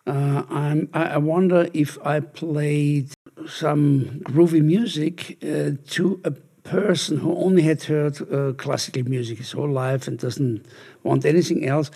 Uh, 0.07 0.85
i 0.93 1.17
wonder 1.17 1.67
if 1.73 1.97
I 2.05 2.19
played 2.19 3.09
some 3.47 4.21
groovy 4.23 4.61
music 4.61 5.37
uh, 5.43 5.71
to 5.91 6.21
a 6.23 6.31
person 6.63 7.17
who 7.17 7.35
only 7.35 7.61
had 7.61 7.83
heard 7.83 8.21
uh, 8.31 8.53
classical 8.53 9.03
music 9.03 9.37
his 9.37 9.51
whole 9.51 9.69
life 9.69 10.07
and 10.07 10.17
doesn't 10.19 10.65
want 11.03 11.25
anything 11.25 11.67
else, 11.67 11.91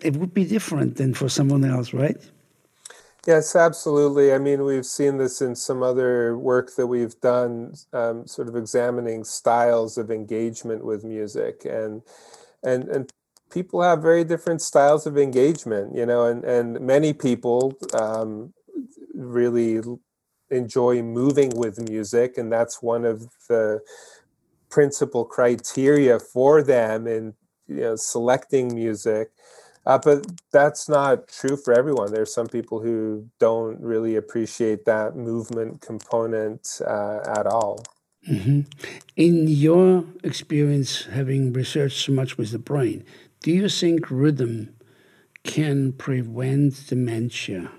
it 0.00 0.16
would 0.16 0.32
be 0.32 0.44
different 0.44 0.96
than 0.96 1.14
for 1.14 1.28
someone 1.28 1.64
else, 1.64 1.92
right? 1.92 2.16
Yes, 3.26 3.54
absolutely. 3.54 4.32
I 4.32 4.38
mean, 4.38 4.64
we've 4.64 4.86
seen 4.86 5.18
this 5.18 5.42
in 5.42 5.54
some 5.54 5.82
other 5.82 6.38
work 6.38 6.76
that 6.76 6.86
we've 6.86 7.20
done, 7.20 7.74
um, 7.92 8.26
sort 8.26 8.48
of 8.48 8.56
examining 8.56 9.24
styles 9.24 9.98
of 9.98 10.10
engagement 10.10 10.84
with 10.84 11.04
music, 11.04 11.66
and 11.66 12.02
and 12.62 12.88
and 12.88 13.12
people 13.50 13.82
have 13.82 14.02
very 14.02 14.24
different 14.24 14.62
styles 14.62 15.06
of 15.06 15.16
engagement, 15.16 15.96
you 15.96 16.06
know, 16.06 16.26
and, 16.26 16.44
and 16.44 16.80
many 16.80 17.12
people 17.12 17.76
um, 17.94 18.52
really 19.14 19.80
enjoy 20.50 21.02
moving 21.02 21.50
with 21.50 21.88
music, 21.88 22.38
and 22.38 22.52
that's 22.52 22.82
one 22.82 23.04
of 23.04 23.28
the 23.48 23.80
principal 24.70 25.24
criteria 25.24 26.18
for 26.18 26.62
them 26.62 27.06
in 27.06 27.34
you 27.66 27.76
know 27.76 27.96
selecting 27.96 28.74
music. 28.74 29.30
Uh, 29.86 29.98
but 29.98 30.26
that's 30.52 30.88
not 30.88 31.28
true 31.28 31.56
for 31.56 31.72
everyone. 31.72 32.12
There's 32.12 32.32
some 32.32 32.46
people 32.46 32.80
who 32.80 33.26
don't 33.38 33.80
really 33.80 34.16
appreciate 34.16 34.84
that 34.84 35.16
movement 35.16 35.80
component 35.80 36.80
uh, 36.86 37.20
at 37.26 37.46
all. 37.46 37.82
Mm-hmm. 38.28 38.62
In 39.16 39.48
your 39.48 40.04
experience, 40.22 41.06
having 41.06 41.54
researched 41.54 42.04
so 42.04 42.12
much 42.12 42.36
with 42.36 42.50
the 42.50 42.58
brain, 42.58 43.04
do 43.40 43.52
you 43.52 43.68
think 43.68 44.10
rhythm 44.10 44.74
can 45.44 45.92
prevent 45.92 46.86
dementia? 46.86 47.70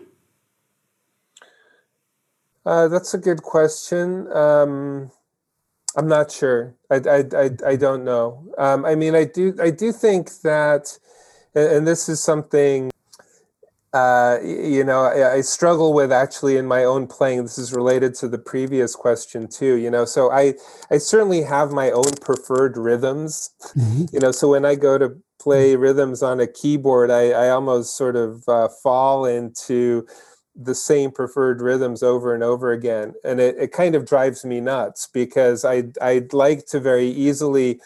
Uh, 2.66 2.88
that's 2.88 3.14
a 3.14 3.18
good 3.18 3.42
question. 3.42 4.32
Um, 4.32 5.12
I'm 5.96 6.08
not 6.08 6.32
sure. 6.32 6.76
I, 6.90 6.96
I, 6.96 7.24
I, 7.36 7.50
I 7.66 7.76
don't 7.76 8.04
know. 8.04 8.46
Um, 8.58 8.86
I 8.86 8.96
mean, 8.96 9.16
I 9.16 9.26
do 9.26 9.56
I 9.62 9.72
do 9.72 9.92
think 9.92 10.42
that, 10.44 10.98
and 11.56 11.88
this 11.88 12.08
is 12.08 12.20
something 12.22 12.92
uh, 13.92 14.38
you 14.44 14.84
know, 14.84 15.02
I, 15.02 15.38
I, 15.38 15.42
struggle 15.42 15.94
with 15.94 16.12
actually 16.12 16.58
in 16.58 16.68
my 16.68 16.84
own 16.84 17.08
playing. 17.08 17.42
This 17.42 17.58
is 17.58 17.74
related 17.74 18.14
to 18.16 18.28
the 18.28 18.38
previous 18.38 18.96
question 18.96 19.48
too. 19.48 19.76
You 19.78 19.90
know, 19.90 20.06
so 20.06 20.32
I 20.32 20.54
I 20.92 21.00
certainly 21.00 21.42
have 21.42 21.72
my 21.72 21.90
own 21.90 22.12
preferred 22.22 22.78
rhythms. 22.78 23.50
Mm-hmm. 23.76 24.06
You 24.14 24.20
know, 24.20 24.32
so 24.32 24.50
when 24.50 24.64
I 24.64 24.76
go 24.76 25.00
to 25.00 25.18
play 25.40 25.76
rhythms 25.76 26.22
on 26.22 26.40
a 26.40 26.48
keyboard, 26.48 27.10
I, 27.10 27.30
I 27.30 27.50
almost 27.50 27.96
sort 27.96 28.16
of 28.16 28.48
uh, 28.48 28.68
fall 28.68 29.26
into 29.26 30.06
the 30.56 30.76
same 30.76 31.12
preferred 31.12 31.62
rhythms 31.62 32.04
over 32.04 32.34
and 32.34 32.44
over 32.44 32.72
again. 32.72 33.14
And 33.24 33.40
it, 33.40 33.56
it 33.58 33.72
kind 33.72 33.96
of 33.96 34.06
drives 34.06 34.44
me 34.44 34.60
nuts 34.60 35.08
because 35.12 35.64
I, 35.64 35.86
I'd 36.02 36.34
like 36.34 36.66
to 36.68 36.80
very 36.80 37.08
easily 37.08 37.80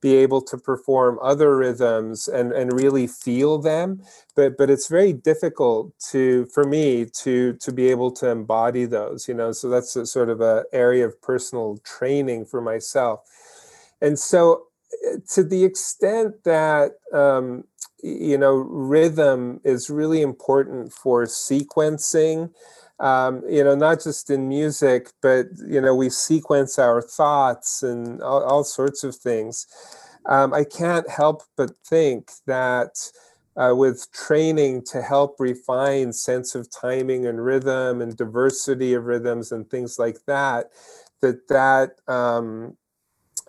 be 0.00 0.14
able 0.16 0.40
to 0.40 0.56
perform 0.56 1.18
other 1.20 1.56
rhythms 1.56 2.26
and, 2.26 2.52
and 2.52 2.72
really 2.72 3.06
feel 3.06 3.58
them. 3.58 4.02
But 4.34 4.56
but 4.56 4.70
it's 4.70 4.88
very 4.88 5.12
difficult 5.12 5.92
to 6.10 6.46
for 6.46 6.64
me 6.64 7.06
to 7.22 7.54
to 7.54 7.72
be 7.72 7.88
able 7.88 8.10
to 8.12 8.30
embody 8.30 8.86
those 8.86 9.28
you 9.28 9.34
know? 9.34 9.52
So 9.52 9.68
that's 9.68 9.96
a 9.96 10.06
sort 10.06 10.30
of 10.30 10.40
a 10.40 10.64
area 10.72 11.04
of 11.04 11.20
personal 11.20 11.78
training 11.84 12.46
for 12.46 12.60
myself. 12.62 13.20
And 14.00 14.18
so 14.18 14.68
to 15.32 15.42
the 15.44 15.64
extent 15.64 16.44
that 16.44 16.92
um, 17.12 17.64
you 18.02 18.38
know 18.38 18.54
rhythm 18.54 19.60
is 19.64 19.90
really 19.90 20.22
important 20.22 20.92
for 20.92 21.24
sequencing 21.24 22.50
um, 22.98 23.42
you 23.48 23.64
know 23.64 23.74
not 23.74 24.02
just 24.02 24.30
in 24.30 24.48
music 24.48 25.10
but 25.22 25.46
you 25.66 25.80
know 25.80 25.94
we 25.94 26.10
sequence 26.10 26.78
our 26.78 27.00
thoughts 27.00 27.82
and 27.82 28.22
all, 28.22 28.42
all 28.42 28.64
sorts 28.64 29.04
of 29.04 29.14
things. 29.16 29.66
Um, 30.26 30.52
i 30.52 30.64
can't 30.64 31.08
help 31.08 31.42
but 31.56 31.70
think 31.86 32.30
that 32.46 32.90
uh, 33.56 33.74
with 33.74 34.06
training 34.12 34.82
to 34.92 35.02
help 35.02 35.36
refine 35.38 36.12
sense 36.12 36.54
of 36.54 36.70
timing 36.70 37.26
and 37.26 37.44
rhythm 37.44 38.00
and 38.02 38.16
diversity 38.16 38.92
of 38.92 39.06
rhythms 39.06 39.50
and 39.50 39.68
things 39.70 39.98
like 39.98 40.18
that 40.26 40.70
that 41.20 41.48
that 41.48 41.92
um, 42.12 42.76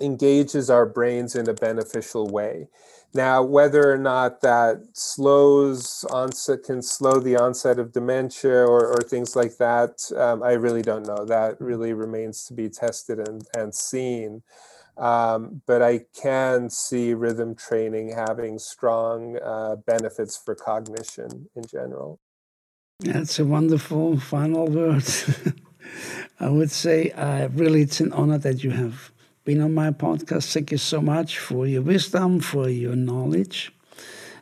engages 0.02 0.70
our 0.70 0.86
brains 0.86 1.36
in 1.36 1.47
a 1.49 1.54
beneficial 1.54 2.28
way 2.28 2.68
now 3.14 3.43
whether 3.43 3.91
or 3.91 3.97
not 3.97 4.41
that 4.41 4.82
slows 4.93 6.06
onset 6.12 6.64
can 6.64 6.82
slow 6.82 7.20
the 7.20 7.36
onset 7.36 7.78
of 7.80 7.91
dementia 7.91 8.66
or, 8.66 8.88
or 8.88 9.02
things 9.02 9.36
like 9.36 9.58
that 9.58 10.12
um, 10.18 10.41
i 10.43 10.54
really 10.54 10.82
don't 10.82 11.06
know 11.06 11.26
that 11.26 11.60
really 11.62 11.93
remains 11.93 12.45
to 12.45 12.54
be 12.54 12.70
tested 12.70 13.20
and, 13.20 13.47
and 13.56 13.76
seen 13.76 14.41
um, 14.97 15.62
but 15.66 15.82
I 15.82 16.02
can 16.20 16.70
see 16.70 17.14
rhythm 17.14 17.56
training 17.56 18.14
having 18.14 18.60
strong 18.60 19.38
uh, 19.43 19.78
benefits 19.78 20.38
for 20.38 20.54
cognition 20.54 21.49
in 21.56 21.64
general. 21.66 22.20
That's 22.99 23.39
a 23.39 23.45
wonderful 23.45 24.20
final 24.20 24.68
word. 24.68 25.04
I 26.39 26.49
would 26.49 26.72
say, 26.72 27.12
uh, 27.12 27.49
really, 27.49 27.82
it's 27.82 27.99
an 27.99 28.12
honor 28.14 28.38
that 28.39 28.64
you 28.64 28.72
have 28.72 29.11
been 29.44 29.62
on 29.62 29.74
my 29.74 29.92
podcast. 29.92 30.54
Thank 30.54 30.72
you 30.72 30.78
so 30.78 31.02
much 31.02 31.39
for 31.39 31.66
your 31.66 31.82
wisdom, 31.82 32.39
for 32.39 32.70
your 32.70 32.96
knowledge. 32.96 33.72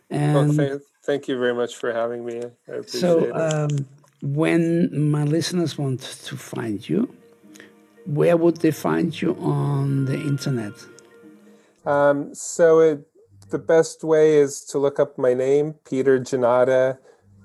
And 0.09 0.35
well, 0.35 0.51
thank, 0.53 0.81
thank 1.03 1.27
you 1.27 1.37
very 1.37 1.53
much 1.53 1.75
for 1.75 1.93
having 1.93 2.25
me. 2.25 2.41
I 2.67 2.71
appreciate 2.71 2.99
so, 2.99 3.31
um, 3.33 3.87
when 4.21 5.09
my 5.11 5.23
listeners 5.23 5.77
want 5.77 6.01
to 6.01 6.35
find 6.35 6.87
you, 6.87 7.13
where 8.05 8.35
would 8.35 8.57
they 8.57 8.71
find 8.71 9.19
you 9.21 9.35
on 9.35 10.05
the 10.05 10.15
internet? 10.15 10.73
Um, 11.85 12.33
so 12.33 12.79
it, 12.79 13.07
the 13.49 13.59
best 13.59 14.03
way 14.03 14.37
is 14.37 14.61
to 14.65 14.79
look 14.79 14.99
up 14.99 15.17
my 15.17 15.33
name, 15.33 15.75
Petr 15.85 16.19
Janata, 16.19 16.97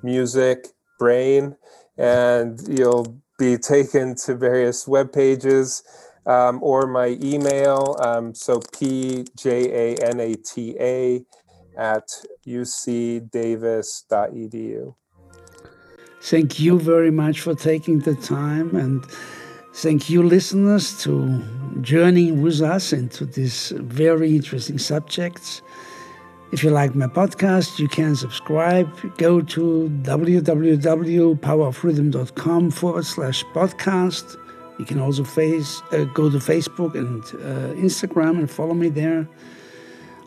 music, 0.03 0.69
brain, 0.99 1.57
and 1.97 2.61
you'll 2.69 3.23
be 3.39 3.57
taken 3.57 4.15
to 4.15 4.35
various 4.35 4.87
web 4.87 5.13
pages 5.13 5.83
um, 6.27 6.62
or 6.62 6.87
my 6.87 7.18
email. 7.22 7.97
Um, 8.01 8.35
so 8.35 8.61
P 8.79 9.25
J 9.37 9.95
A 9.95 9.97
N 10.07 10.20
A 10.20 10.35
T 10.35 10.77
A 10.81 11.22
at 11.77 12.09
ucdavis.edu. 12.47 14.95
Thank 16.22 16.59
you 16.59 16.81
very 16.81 17.11
much 17.11 17.43
for 17.43 17.55
taking 17.55 17.99
the 18.01 18.14
time 18.14 18.75
and 18.77 19.05
Thank 19.77 20.09
you, 20.09 20.22
listeners, 20.22 20.97
to 21.03 21.43
journeying 21.81 22.43
with 22.43 22.61
us 22.61 22.93
into 22.93 23.27
these 23.27 23.72
very 23.77 24.37
interesting 24.37 24.79
subjects. 24.79 25.62
If 26.53 26.62
you 26.62 26.70
like 26.70 26.95
my 26.95 27.09
podcast, 27.09 27.81
you 27.81 27.89
can 27.89 28.14
subscribe. 28.14 28.89
Go 29.16 29.41
to 29.41 29.91
www.powerofrhythm.com 30.05 32.70
forward 32.70 33.05
slash 33.05 33.45
podcast. 33.47 34.37
You 34.79 34.85
can 34.85 35.01
also 35.01 35.25
face, 35.25 35.83
uh, 35.93 36.05
go 36.05 36.29
to 36.31 36.39
Facebook 36.39 36.95
and 36.95 37.22
uh, 37.22 37.75
Instagram 37.81 38.39
and 38.39 38.51
follow 38.51 38.75
me 38.75 38.89
there. 38.89 39.29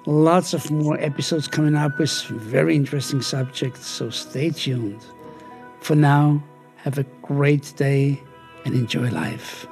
Lots 0.05 0.53
of 0.53 0.71
more 0.71 0.97
episodes 0.99 1.47
coming 1.49 1.75
up 1.75 1.99
with 1.99 2.23
very 2.27 2.75
interesting 2.75 3.21
subjects, 3.21 3.85
so 3.85 4.09
stay 4.09 4.51
tuned. 4.51 5.01
For 5.81 5.95
now, 5.95 6.41
have 6.77 6.97
a 6.97 7.03
great 7.21 7.73
day 7.75 8.21
and 8.63 8.73
enjoy 8.73 9.09
life. 9.09 9.67